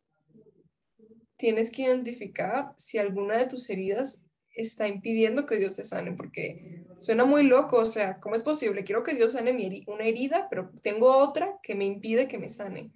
tienes 1.40 1.72
que 1.72 1.82
identificar 1.82 2.74
si 2.76 2.98
alguna 2.98 3.38
de 3.38 3.46
tus 3.46 3.70
heridas 3.70 4.26
está 4.54 4.86
impidiendo 4.86 5.46
que 5.46 5.56
Dios 5.56 5.74
te 5.74 5.84
sane, 5.84 6.12
porque 6.12 6.84
suena 6.94 7.24
muy 7.24 7.44
loco, 7.44 7.78
o 7.78 7.84
sea, 7.86 8.20
¿cómo 8.20 8.34
es 8.34 8.42
posible? 8.42 8.84
Quiero 8.84 9.02
que 9.02 9.14
Dios 9.14 9.32
sane 9.32 9.54
mi 9.54 9.82
una 9.86 10.04
herida, 10.04 10.48
pero 10.50 10.70
tengo 10.82 11.16
otra 11.16 11.58
que 11.62 11.74
me 11.74 11.86
impide 11.86 12.28
que 12.28 12.38
me 12.38 12.50
sane. 12.50 12.92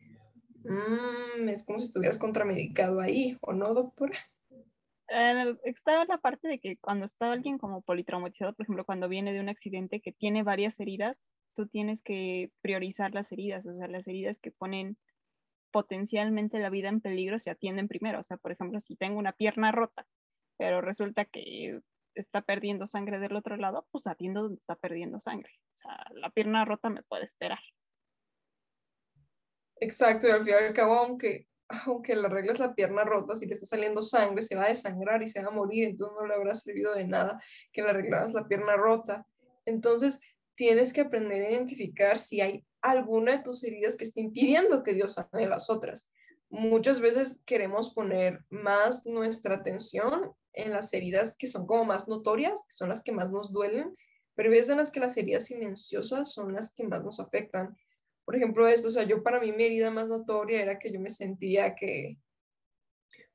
Mm, 0.63 1.49
es 1.49 1.65
como 1.65 1.81
si 1.81 1.87
estuvieras 1.87 2.19
contramedicado 2.19 3.01
ahí, 3.01 3.39
¿o 3.41 3.55
no, 3.55 3.73
doctora? 3.73 4.19
Eh, 5.09 5.57
está 5.65 6.05
la 6.05 6.19
parte 6.19 6.47
de 6.47 6.59
que 6.59 6.77
cuando 6.77 7.07
está 7.07 7.33
alguien 7.33 7.57
como 7.57 7.81
politraumatizado, 7.81 8.53
por 8.53 8.65
ejemplo, 8.65 8.85
cuando 8.85 9.09
viene 9.09 9.33
de 9.33 9.41
un 9.41 9.49
accidente 9.49 10.01
que 10.01 10.13
tiene 10.13 10.43
varias 10.43 10.79
heridas, 10.81 11.29
tú 11.55 11.67
tienes 11.67 12.03
que 12.03 12.51
priorizar 12.61 13.15
las 13.15 13.33
heridas, 13.33 13.65
o 13.65 13.73
sea, 13.73 13.89
las 13.89 14.07
heridas 14.07 14.39
que 14.39 14.51
ponen 14.51 14.99
potencialmente 15.75 16.61
la 16.61 16.71
vida 16.71 16.89
en 16.89 17.01
peligro 17.01 17.41
se 17.41 17.51
atienden 17.51 17.89
primero. 17.89 18.21
O 18.21 18.23
sea, 18.23 18.37
por 18.37 18.53
ejemplo, 18.53 18.79
si 18.79 18.95
tengo 18.95 19.19
una 19.19 19.33
pierna 19.33 19.73
rota, 19.73 20.07
pero 20.57 20.81
resulta 20.81 21.25
que 21.25 21.81
está 22.15 22.43
perdiendo 22.43 22.87
sangre 22.87 23.19
del 23.19 23.35
otro 23.35 23.57
lado, 23.57 23.85
pues 23.91 24.07
atiendo 24.07 24.43
donde 24.43 24.59
está 24.59 24.77
perdiendo 24.77 25.19
sangre. 25.19 25.51
O 25.75 25.77
sea, 25.77 26.07
la 26.15 26.31
pierna 26.31 26.65
rota 26.65 26.91
me 26.91 27.03
puede 27.03 27.25
esperar. 27.25 27.59
Exacto, 29.81 30.29
y 30.29 30.31
al 30.31 30.45
fin 30.45 30.55
y 30.71 30.73
cabo, 30.73 30.95
aunque, 30.95 31.49
aunque 31.87 32.15
le 32.15 32.29
arregles 32.29 32.61
la 32.61 32.73
pierna 32.73 33.03
rota, 33.03 33.35
si 33.35 33.47
le 33.47 33.55
está 33.55 33.67
saliendo 33.67 34.01
sangre, 34.01 34.43
se 34.43 34.55
va 34.55 34.67
a 34.67 34.69
desangrar 34.69 35.25
y 35.25 35.27
se 35.27 35.43
va 35.43 35.49
a 35.49 35.51
morir, 35.51 35.89
entonces 35.89 36.17
no 36.21 36.29
le 36.29 36.35
habrá 36.35 36.55
servido 36.55 36.95
de 36.95 37.05
nada 37.05 37.43
que 37.73 37.83
le 37.83 37.91
arreglaras 37.91 38.33
la 38.33 38.47
pierna 38.47 38.77
rota. 38.77 39.27
Entonces, 39.67 40.21
tienes 40.57 40.93
que 40.93 41.03
aprender 41.03 41.43
a 41.43 41.51
identificar 41.51 42.19
si 42.19 42.41
hay 42.41 42.65
alguna 42.81 43.33
de 43.33 43.43
tus 43.43 43.65
heridas 43.65 43.97
que 43.97 44.05
esté 44.05 44.21
impidiendo 44.21 44.83
que 44.83 44.95
Dios 44.95 45.15
sane 45.15 45.49
las 45.49 45.71
otras. 45.71 46.11
Muchas 46.51 47.01
veces 47.01 47.43
queremos 47.47 47.93
poner 47.95 48.45
más 48.51 49.07
nuestra 49.07 49.57
atención 49.57 50.33
en 50.53 50.71
las 50.71 50.93
heridas 50.93 51.35
que 51.37 51.47
son 51.47 51.67
como 51.67 51.85
más 51.85 52.09
notorias, 52.09 52.63
que 52.69 52.75
son 52.75 52.89
las 52.89 53.03
que 53.03 53.13
más 53.13 53.31
nos 53.33 53.53
duelen, 53.53 53.97
pero 54.35 54.51
veces 54.51 54.71
en 54.71 54.79
las 54.79 54.91
que 54.91 55.01
las 55.01 55.17
heridas 55.17 55.47
silenciosas 55.47 56.33
son 56.33 56.53
las 56.53 56.73
que 56.75 56.85
más 56.85 57.03
nos 57.03 57.21
afectan. 57.21 57.77
Por 58.25 58.37
ejemplo, 58.37 58.69
esto, 58.69 58.89
o 58.89 58.91
sea, 58.91 59.05
yo 59.05 59.23
para 59.23 59.41
mí 59.41 59.53
mi 59.53 59.65
herida 59.65 59.91
más 59.91 60.09
notoria 60.09 60.63
era 60.63 60.79
que 60.79 60.93
yo 60.93 61.01
me 61.01 61.11
sentía 61.11 61.75
que, 61.75 62.19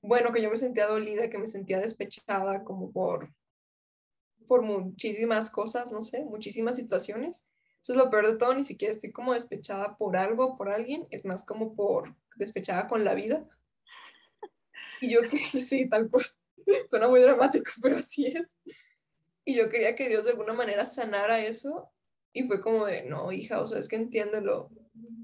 bueno, 0.01 0.31
que 0.31 0.41
yo 0.41 0.49
me 0.49 0.57
sentía 0.57 0.87
dolida, 0.87 1.29
que 1.29 1.37
me 1.37 1.47
sentía 1.47 1.79
despechada 1.79 2.63
como 2.63 2.91
por, 2.91 3.33
por 4.49 4.63
muchísimas 4.63 5.51
cosas, 5.51 5.93
no 5.93 6.01
sé, 6.01 6.25
muchísimas 6.25 6.75
situaciones. 6.75 7.47
Eso 7.81 7.93
es 7.93 7.97
lo 7.97 8.09
peor 8.09 8.27
de 8.27 8.37
todo, 8.37 8.53
ni 8.55 8.63
siquiera 8.63 8.93
estoy 8.93 9.11
como 9.11 9.33
despechada 9.33 9.95
por 9.95 10.17
algo, 10.17 10.57
por 10.57 10.69
alguien, 10.69 11.07
es 11.11 11.23
más 11.23 11.45
como 11.45 11.75
por 11.75 12.15
despechada 12.35 12.87
con 12.87 13.05
la 13.05 13.13
vida. 13.13 13.47
Y 14.99 15.11
yo 15.13 15.21
que 15.21 15.37
sí, 15.59 15.87
tal 15.87 16.09
cual, 16.09 16.25
suena 16.89 17.07
muy 17.07 17.21
dramático, 17.21 17.71
pero 17.81 17.99
así 17.99 18.25
es. 18.25 18.57
Y 19.45 19.55
yo 19.55 19.69
quería 19.69 19.95
que 19.95 20.09
Dios 20.09 20.25
de 20.25 20.31
alguna 20.31 20.53
manera 20.53 20.85
sanara 20.85 21.39
eso 21.39 21.91
y 22.33 22.43
fue 22.43 22.59
como 22.59 22.85
de, 22.85 23.03
no, 23.05 23.31
hija, 23.31 23.61
o 23.61 23.67
sea, 23.67 23.79
es 23.79 23.87
que 23.87 23.95
entiéndelo, 23.95 24.71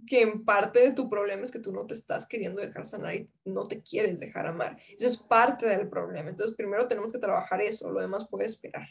que 0.07 0.21
en 0.21 0.45
parte 0.45 0.79
de 0.79 0.93
tu 0.93 1.09
problema 1.09 1.43
es 1.43 1.51
que 1.51 1.59
tú 1.59 1.71
no 1.71 1.87
te 1.87 1.95
estás 1.95 2.27
queriendo 2.27 2.61
dejar 2.61 2.85
sanar 2.85 3.15
y 3.15 3.27
no 3.43 3.63
te 3.63 3.81
quieres 3.81 4.19
dejar 4.19 4.45
amar. 4.45 4.77
Eso 4.97 5.07
es 5.07 5.17
parte 5.17 5.65
del 5.65 5.89
problema. 5.89 6.29
Entonces, 6.29 6.55
primero 6.55 6.87
tenemos 6.87 7.11
que 7.11 7.19
trabajar 7.19 7.61
eso, 7.61 7.91
lo 7.91 8.01
demás 8.01 8.27
puede 8.29 8.45
esperar. 8.45 8.87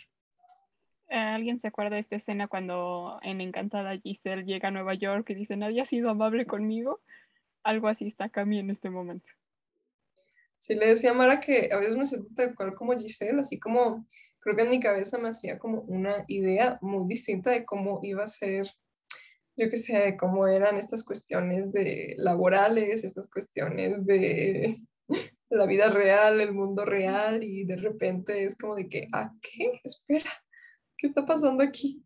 ¿Alguien 1.08 1.60
se 1.60 1.68
acuerda 1.68 1.96
de 1.96 2.00
esta 2.00 2.16
escena 2.16 2.48
cuando 2.48 3.18
en 3.22 3.40
Encantada 3.40 3.98
Giselle 3.98 4.44
llega 4.44 4.68
a 4.68 4.72
Nueva 4.72 4.94
York 4.94 5.28
y 5.30 5.34
dice, 5.34 5.56
nadie 5.56 5.80
ha 5.80 5.84
sido 5.84 6.10
amable 6.10 6.46
conmigo? 6.46 7.00
Algo 7.62 7.88
así 7.88 8.06
está 8.06 8.28
Cami 8.28 8.58
en 8.58 8.70
este 8.70 8.90
momento. 8.90 9.30
Sí, 10.58 10.74
le 10.74 10.88
decía 10.88 11.10
a 11.10 11.14
Mara 11.14 11.40
que 11.40 11.68
a 11.72 11.76
veces 11.76 11.96
me 11.96 12.06
siento 12.06 12.28
tal 12.34 12.54
cual 12.54 12.74
como 12.74 12.96
Giselle, 12.96 13.40
así 13.40 13.58
como 13.60 14.06
creo 14.40 14.56
que 14.56 14.62
en 14.62 14.70
mi 14.70 14.80
cabeza 14.80 15.18
me 15.18 15.28
hacía 15.28 15.58
como 15.58 15.80
una 15.82 16.24
idea 16.28 16.78
muy 16.82 17.08
distinta 17.08 17.50
de 17.50 17.64
cómo 17.64 18.00
iba 18.02 18.24
a 18.24 18.28
ser, 18.28 18.66
yo 19.56 19.68
qué 19.70 19.76
sé, 19.76 20.16
cómo 20.18 20.46
eran 20.46 20.76
estas 20.76 21.04
cuestiones 21.04 21.72
de 21.72 22.14
laborales, 22.18 23.04
estas 23.04 23.28
cuestiones 23.30 24.04
de 24.04 24.78
la 25.50 25.66
vida 25.66 25.90
real, 25.90 26.40
el 26.40 26.52
mundo 26.52 26.84
real, 26.84 27.42
y 27.42 27.64
de 27.64 27.76
repente 27.76 28.44
es 28.44 28.56
como 28.56 28.74
de 28.74 28.88
que, 28.88 29.08
¿a 29.12 29.32
qué? 29.40 29.80
Espera, 29.82 30.30
¿qué 31.04 31.08
está 31.08 31.26
pasando 31.26 31.62
aquí? 31.62 32.02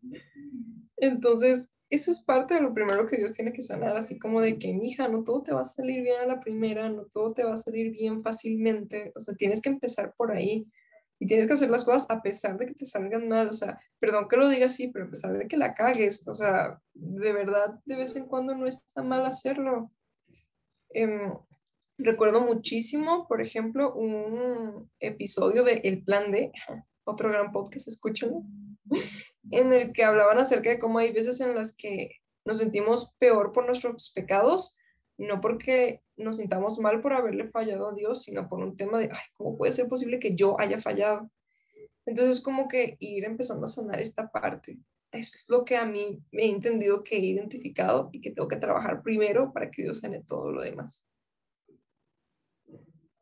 Entonces, 0.97 1.69
eso 1.89 2.11
es 2.11 2.21
parte 2.21 2.55
de 2.55 2.61
lo 2.61 2.73
primero 2.73 3.07
que 3.07 3.15
Dios 3.15 3.31
tiene 3.31 3.53
que 3.53 3.61
sanar, 3.61 3.95
así 3.95 4.19
como 4.19 4.41
de 4.41 4.59
que, 4.59 4.67
hija, 4.67 5.07
no 5.07 5.23
todo 5.23 5.41
te 5.41 5.53
va 5.53 5.61
a 5.61 5.65
salir 5.65 6.03
bien 6.03 6.19
a 6.19 6.25
la 6.25 6.41
primera, 6.41 6.89
no 6.89 7.05
todo 7.05 7.33
te 7.33 7.45
va 7.45 7.53
a 7.53 7.57
salir 7.57 7.91
bien 7.93 8.21
fácilmente, 8.21 9.13
o 9.15 9.21
sea, 9.21 9.35
tienes 9.35 9.61
que 9.61 9.69
empezar 9.69 10.13
por 10.17 10.33
ahí 10.33 10.67
y 11.17 11.27
tienes 11.27 11.47
que 11.47 11.53
hacer 11.53 11.69
las 11.69 11.85
cosas 11.85 12.09
a 12.09 12.21
pesar 12.21 12.57
de 12.57 12.65
que 12.65 12.73
te 12.73 12.85
salgan 12.85 13.29
mal, 13.29 13.47
o 13.47 13.53
sea, 13.53 13.79
perdón 13.99 14.27
que 14.27 14.35
lo 14.35 14.49
diga 14.49 14.65
así, 14.65 14.89
pero 14.89 15.05
a 15.05 15.09
pesar 15.09 15.37
de 15.37 15.47
que 15.47 15.55
la 15.55 15.73
cagues, 15.73 16.27
o 16.27 16.35
sea, 16.35 16.77
de 16.93 17.31
verdad, 17.31 17.79
de 17.85 17.95
vez 17.95 18.17
en 18.17 18.25
cuando 18.25 18.53
no 18.53 18.67
está 18.67 19.01
mal 19.01 19.25
hacerlo. 19.25 19.93
Em, 20.89 21.31
recuerdo 21.97 22.41
muchísimo, 22.41 23.29
por 23.29 23.41
ejemplo, 23.41 23.93
un 23.95 24.91
episodio 24.99 25.63
de 25.63 25.75
El 25.85 26.03
Plan 26.03 26.33
D, 26.33 26.51
otro 27.05 27.29
gran 27.29 27.53
podcast, 27.53 27.87
escúchenlo, 27.87 28.43
en 29.51 29.73
el 29.73 29.93
que 29.93 30.03
hablaban 30.03 30.37
acerca 30.37 30.69
de 30.69 30.79
cómo 30.79 30.99
hay 30.99 31.11
veces 31.11 31.41
en 31.41 31.55
las 31.55 31.75
que 31.75 32.11
nos 32.45 32.59
sentimos 32.59 33.13
peor 33.19 33.51
por 33.51 33.65
nuestros 33.65 34.11
pecados, 34.11 34.77
no 35.17 35.41
porque 35.41 36.01
nos 36.17 36.37
sintamos 36.37 36.79
mal 36.79 37.01
por 37.01 37.13
haberle 37.13 37.49
fallado 37.49 37.89
a 37.89 37.93
Dios, 37.93 38.23
sino 38.23 38.47
por 38.47 38.59
un 38.59 38.75
tema 38.75 38.99
de, 38.99 39.09
¿cómo 39.37 39.57
puede 39.57 39.71
ser 39.71 39.87
posible 39.87 40.19
que 40.19 40.35
yo 40.35 40.59
haya 40.59 40.79
fallado? 40.79 41.29
Entonces, 42.05 42.41
como 42.41 42.67
que 42.67 42.97
ir 42.99 43.25
empezando 43.25 43.65
a 43.65 43.69
sanar 43.69 43.99
esta 43.99 44.31
parte. 44.31 44.79
Es 45.11 45.45
lo 45.47 45.65
que 45.65 45.75
a 45.75 45.85
mí 45.85 46.21
me 46.31 46.43
he 46.43 46.49
entendido 46.49 47.03
que 47.03 47.17
he 47.17 47.19
identificado 47.19 48.09
y 48.11 48.21
que 48.21 48.31
tengo 48.31 48.47
que 48.47 48.55
trabajar 48.55 49.01
primero 49.03 49.51
para 49.51 49.69
que 49.69 49.83
Dios 49.83 49.99
sane 49.99 50.23
todo 50.23 50.51
lo 50.51 50.61
demás. 50.61 51.05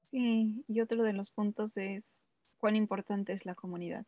Sí, 0.08 0.63
y 0.67 0.82
otro 0.82 1.03
de 1.03 1.13
los 1.13 1.32
puntos 1.32 1.75
es 1.77 2.23
cuán 2.58 2.75
importante 2.75 3.34
es 3.34 3.45
la 3.45 3.56
comunidad. 3.56 4.06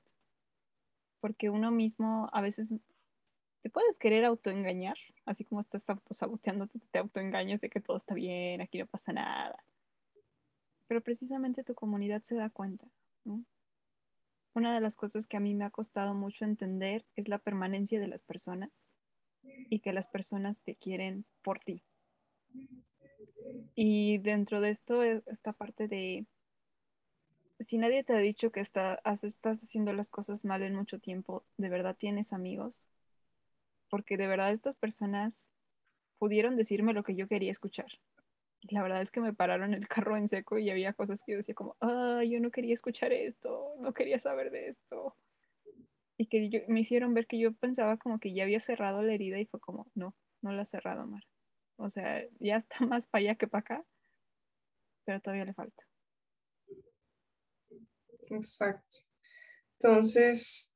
Porque 1.20 1.50
uno 1.50 1.72
mismo 1.72 2.30
a 2.32 2.42
veces 2.42 2.74
te 3.62 3.70
puedes 3.70 3.98
querer 3.98 4.26
autoengañar, 4.26 4.98
así 5.26 5.44
como 5.44 5.62
estás 5.62 5.90
autosaboteándote, 5.90 6.80
te 6.92 7.00
autoengañas 7.00 7.62
de 7.62 7.70
que 7.70 7.82
todo 7.82 7.98
está 7.98 8.14
bien, 8.14 8.62
aquí 8.62 8.78
no 8.78 8.88
pasa 8.88 9.12
nada. 9.12 9.64
Pero 10.88 11.02
precisamente 11.02 11.64
tu 11.64 11.76
comunidad 11.76 12.24
se 12.24 12.36
da 12.36 12.50
cuenta. 12.50 12.88
Una 14.54 14.74
de 14.74 14.82
las 14.82 14.96
cosas 14.96 15.28
que 15.28 15.38
a 15.38 15.40
mí 15.40 15.54
me 15.56 15.66
ha 15.66 15.70
costado 15.70 16.14
mucho 16.14 16.46
entender 16.46 17.06
es 17.16 17.28
la 17.28 17.38
permanencia 17.38 18.00
de 18.00 18.08
las 18.08 18.24
personas 18.24 18.94
y 19.44 19.80
que 19.80 19.94
las 19.94 20.08
personas 20.08 20.62
te 20.62 20.76
quieren 20.76 21.26
por 21.44 21.60
ti. 21.60 21.84
Y 23.76 24.18
dentro 24.20 24.62
de 24.62 24.70
esto, 24.70 25.04
esta 25.04 25.54
parte 25.54 25.88
de 25.88 26.26
si 27.60 27.78
nadie 27.78 28.04
te 28.04 28.14
ha 28.14 28.18
dicho 28.18 28.52
que 28.52 28.62
estás 28.62 29.00
haciendo 29.04 29.94
las 29.94 30.10
cosas 30.10 30.46
mal 30.46 30.64
en 30.64 30.76
mucho 30.76 31.00
tiempo, 31.00 31.44
¿de 31.58 31.70
verdad 31.70 31.96
tienes 31.98 32.34
amigos? 32.34 32.86
Porque 33.90 34.18
de 34.18 34.28
verdad 34.28 34.52
estas 34.52 34.76
personas 34.76 35.50
pudieron 36.18 36.56
decirme 36.56 36.94
lo 36.94 37.04
que 37.04 37.16
yo 37.16 37.28
quería 37.28 37.52
escuchar. 37.52 37.88
La 38.70 38.84
verdad 38.84 39.02
es 39.02 39.12
que 39.12 39.22
me 39.22 39.34
pararon 39.34 39.74
el 39.74 39.88
carro 39.88 40.18
en 40.18 40.28
seco 40.28 40.58
y 40.58 40.70
había 40.70 40.94
cosas 40.94 41.22
que 41.22 41.34
yo 41.34 41.38
decía 41.38 41.56
como, 41.56 41.76
ah, 41.82 42.22
yo 42.28 42.40
no 42.40 42.52
quería 42.52 42.74
escuchar 42.74 43.12
esto, 43.14 43.76
no 43.80 43.94
quería 43.94 44.20
saber 44.20 44.52
de 44.52 44.68
esto. 44.68 45.16
Y 46.18 46.28
que 46.28 46.66
me 46.68 46.82
hicieron 46.82 47.14
ver 47.14 47.28
que 47.28 47.40
yo 47.40 47.54
pensaba 47.54 47.98
como 47.98 48.20
que 48.20 48.34
ya 48.34 48.44
había 48.44 48.60
cerrado 48.60 49.02
la 49.02 49.14
herida 49.14 49.40
y 49.40 49.46
fue 49.46 49.60
como, 49.60 49.88
no, 49.96 50.14
no 50.42 50.52
la 50.52 50.64
he 50.64 50.66
cerrado, 50.66 51.08
Mar. 51.08 51.24
O 51.78 51.90
sea, 51.90 52.24
ya 52.40 52.58
está 52.58 52.80
más 52.86 53.06
para 53.06 53.22
allá 53.22 53.36
que 53.36 53.48
para 53.48 53.62
acá, 53.62 53.86
pero 55.06 55.22
todavía 55.22 55.46
le 55.46 55.54
falta. 55.54 55.89
Exacto. 58.30 58.98
Entonces, 59.80 60.74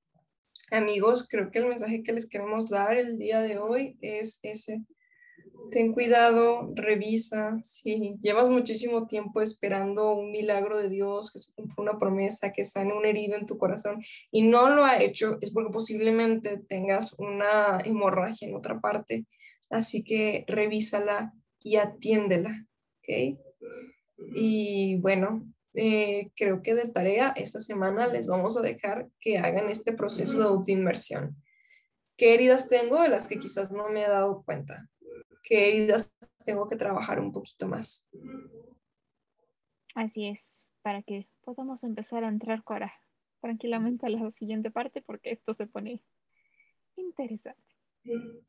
amigos, 0.72 1.28
creo 1.30 1.52
que 1.52 1.60
el 1.60 1.68
mensaje 1.68 2.04
que 2.04 2.14
les 2.14 2.28
queremos 2.28 2.70
dar 2.70 2.98
el 2.98 3.18
día 3.18 3.42
de 3.42 3.58
hoy 3.58 3.98
es 4.02 4.40
ese. 4.44 4.84
Ten 5.72 5.94
cuidado, 5.94 6.72
revisa. 6.76 7.58
Si 7.62 8.18
llevas 8.22 8.50
muchísimo 8.50 9.08
tiempo 9.08 9.42
esperando 9.42 10.14
un 10.14 10.32
milagro 10.32 10.78
de 10.78 10.90
Dios, 10.90 11.32
que 11.32 11.40
se 11.40 11.54
cumpla 11.54 11.76
una 11.78 12.00
promesa, 12.00 12.52
que 12.52 12.64
sane 12.64 12.94
un 12.94 13.06
herido 13.06 13.36
en 13.36 13.46
tu 13.46 13.58
corazón 13.58 14.04
y 14.32 14.44
no 14.44 14.70
lo 14.70 14.86
ha 14.86 15.02
hecho, 15.02 15.38
es 15.42 15.52
porque 15.52 15.72
posiblemente 15.72 16.62
tengas 16.68 17.14
una 17.18 17.80
hemorragia 17.84 18.48
en 18.48 18.56
otra 18.56 18.80
parte. 18.80 19.26
Así 19.70 20.04
que 20.04 20.46
revísala 20.48 21.34
y 21.60 21.78
atiéndela. 21.78 22.68
Y 24.36 24.98
bueno, 24.98 25.46
eh, 25.74 26.32
creo 26.36 26.62
que 26.62 26.76
de 26.76 26.88
tarea 26.88 27.34
esta 27.36 27.60
semana 27.60 28.08
les 28.08 28.28
vamos 28.28 28.58
a 28.58 28.62
dejar 28.62 29.10
que 29.20 29.40
hagan 29.40 29.70
este 29.70 29.94
proceso 29.94 30.40
de 30.40 30.46
autoinmersión. 30.46 31.36
¿Qué 32.16 32.36
heridas 32.36 32.70
tengo 32.70 33.02
de 33.02 33.10
las 33.10 33.28
que 33.28 33.40
quizás 33.40 33.72
no 33.72 33.90
me 33.90 34.04
he 34.04 34.08
dado 34.08 34.44
cuenta? 34.44 34.88
¿Qué 35.42 35.70
heridas 35.70 36.14
tengo 36.46 36.68
que 36.68 36.76
trabajar 36.76 37.20
un 37.20 37.32
poquito 37.32 37.68
más? 37.68 38.08
Así 39.96 40.28
es, 40.28 40.72
para 40.82 41.02
que 41.02 41.28
podamos 41.42 41.84
empezar 41.84 42.24
a 42.24 42.30
entrar 42.30 42.64
ahora 42.66 42.94
tranquilamente 43.42 44.06
a 44.06 44.10
la 44.10 44.32
siguiente 44.32 44.72
parte 44.72 45.02
porque 45.02 45.32
esto 45.32 45.54
se 45.54 45.68
pone 45.68 46.04
interesante. 46.96 47.62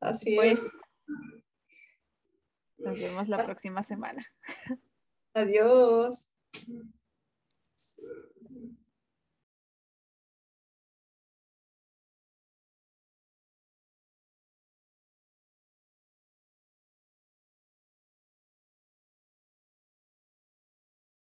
Así 0.01 0.37
pues, 0.37 0.61
es. 0.61 0.73
Nos 2.79 2.99
vemos 2.99 3.29
la 3.29 3.43
próxima 3.43 3.83
semana. 3.83 4.27
Adiós. 5.35 6.33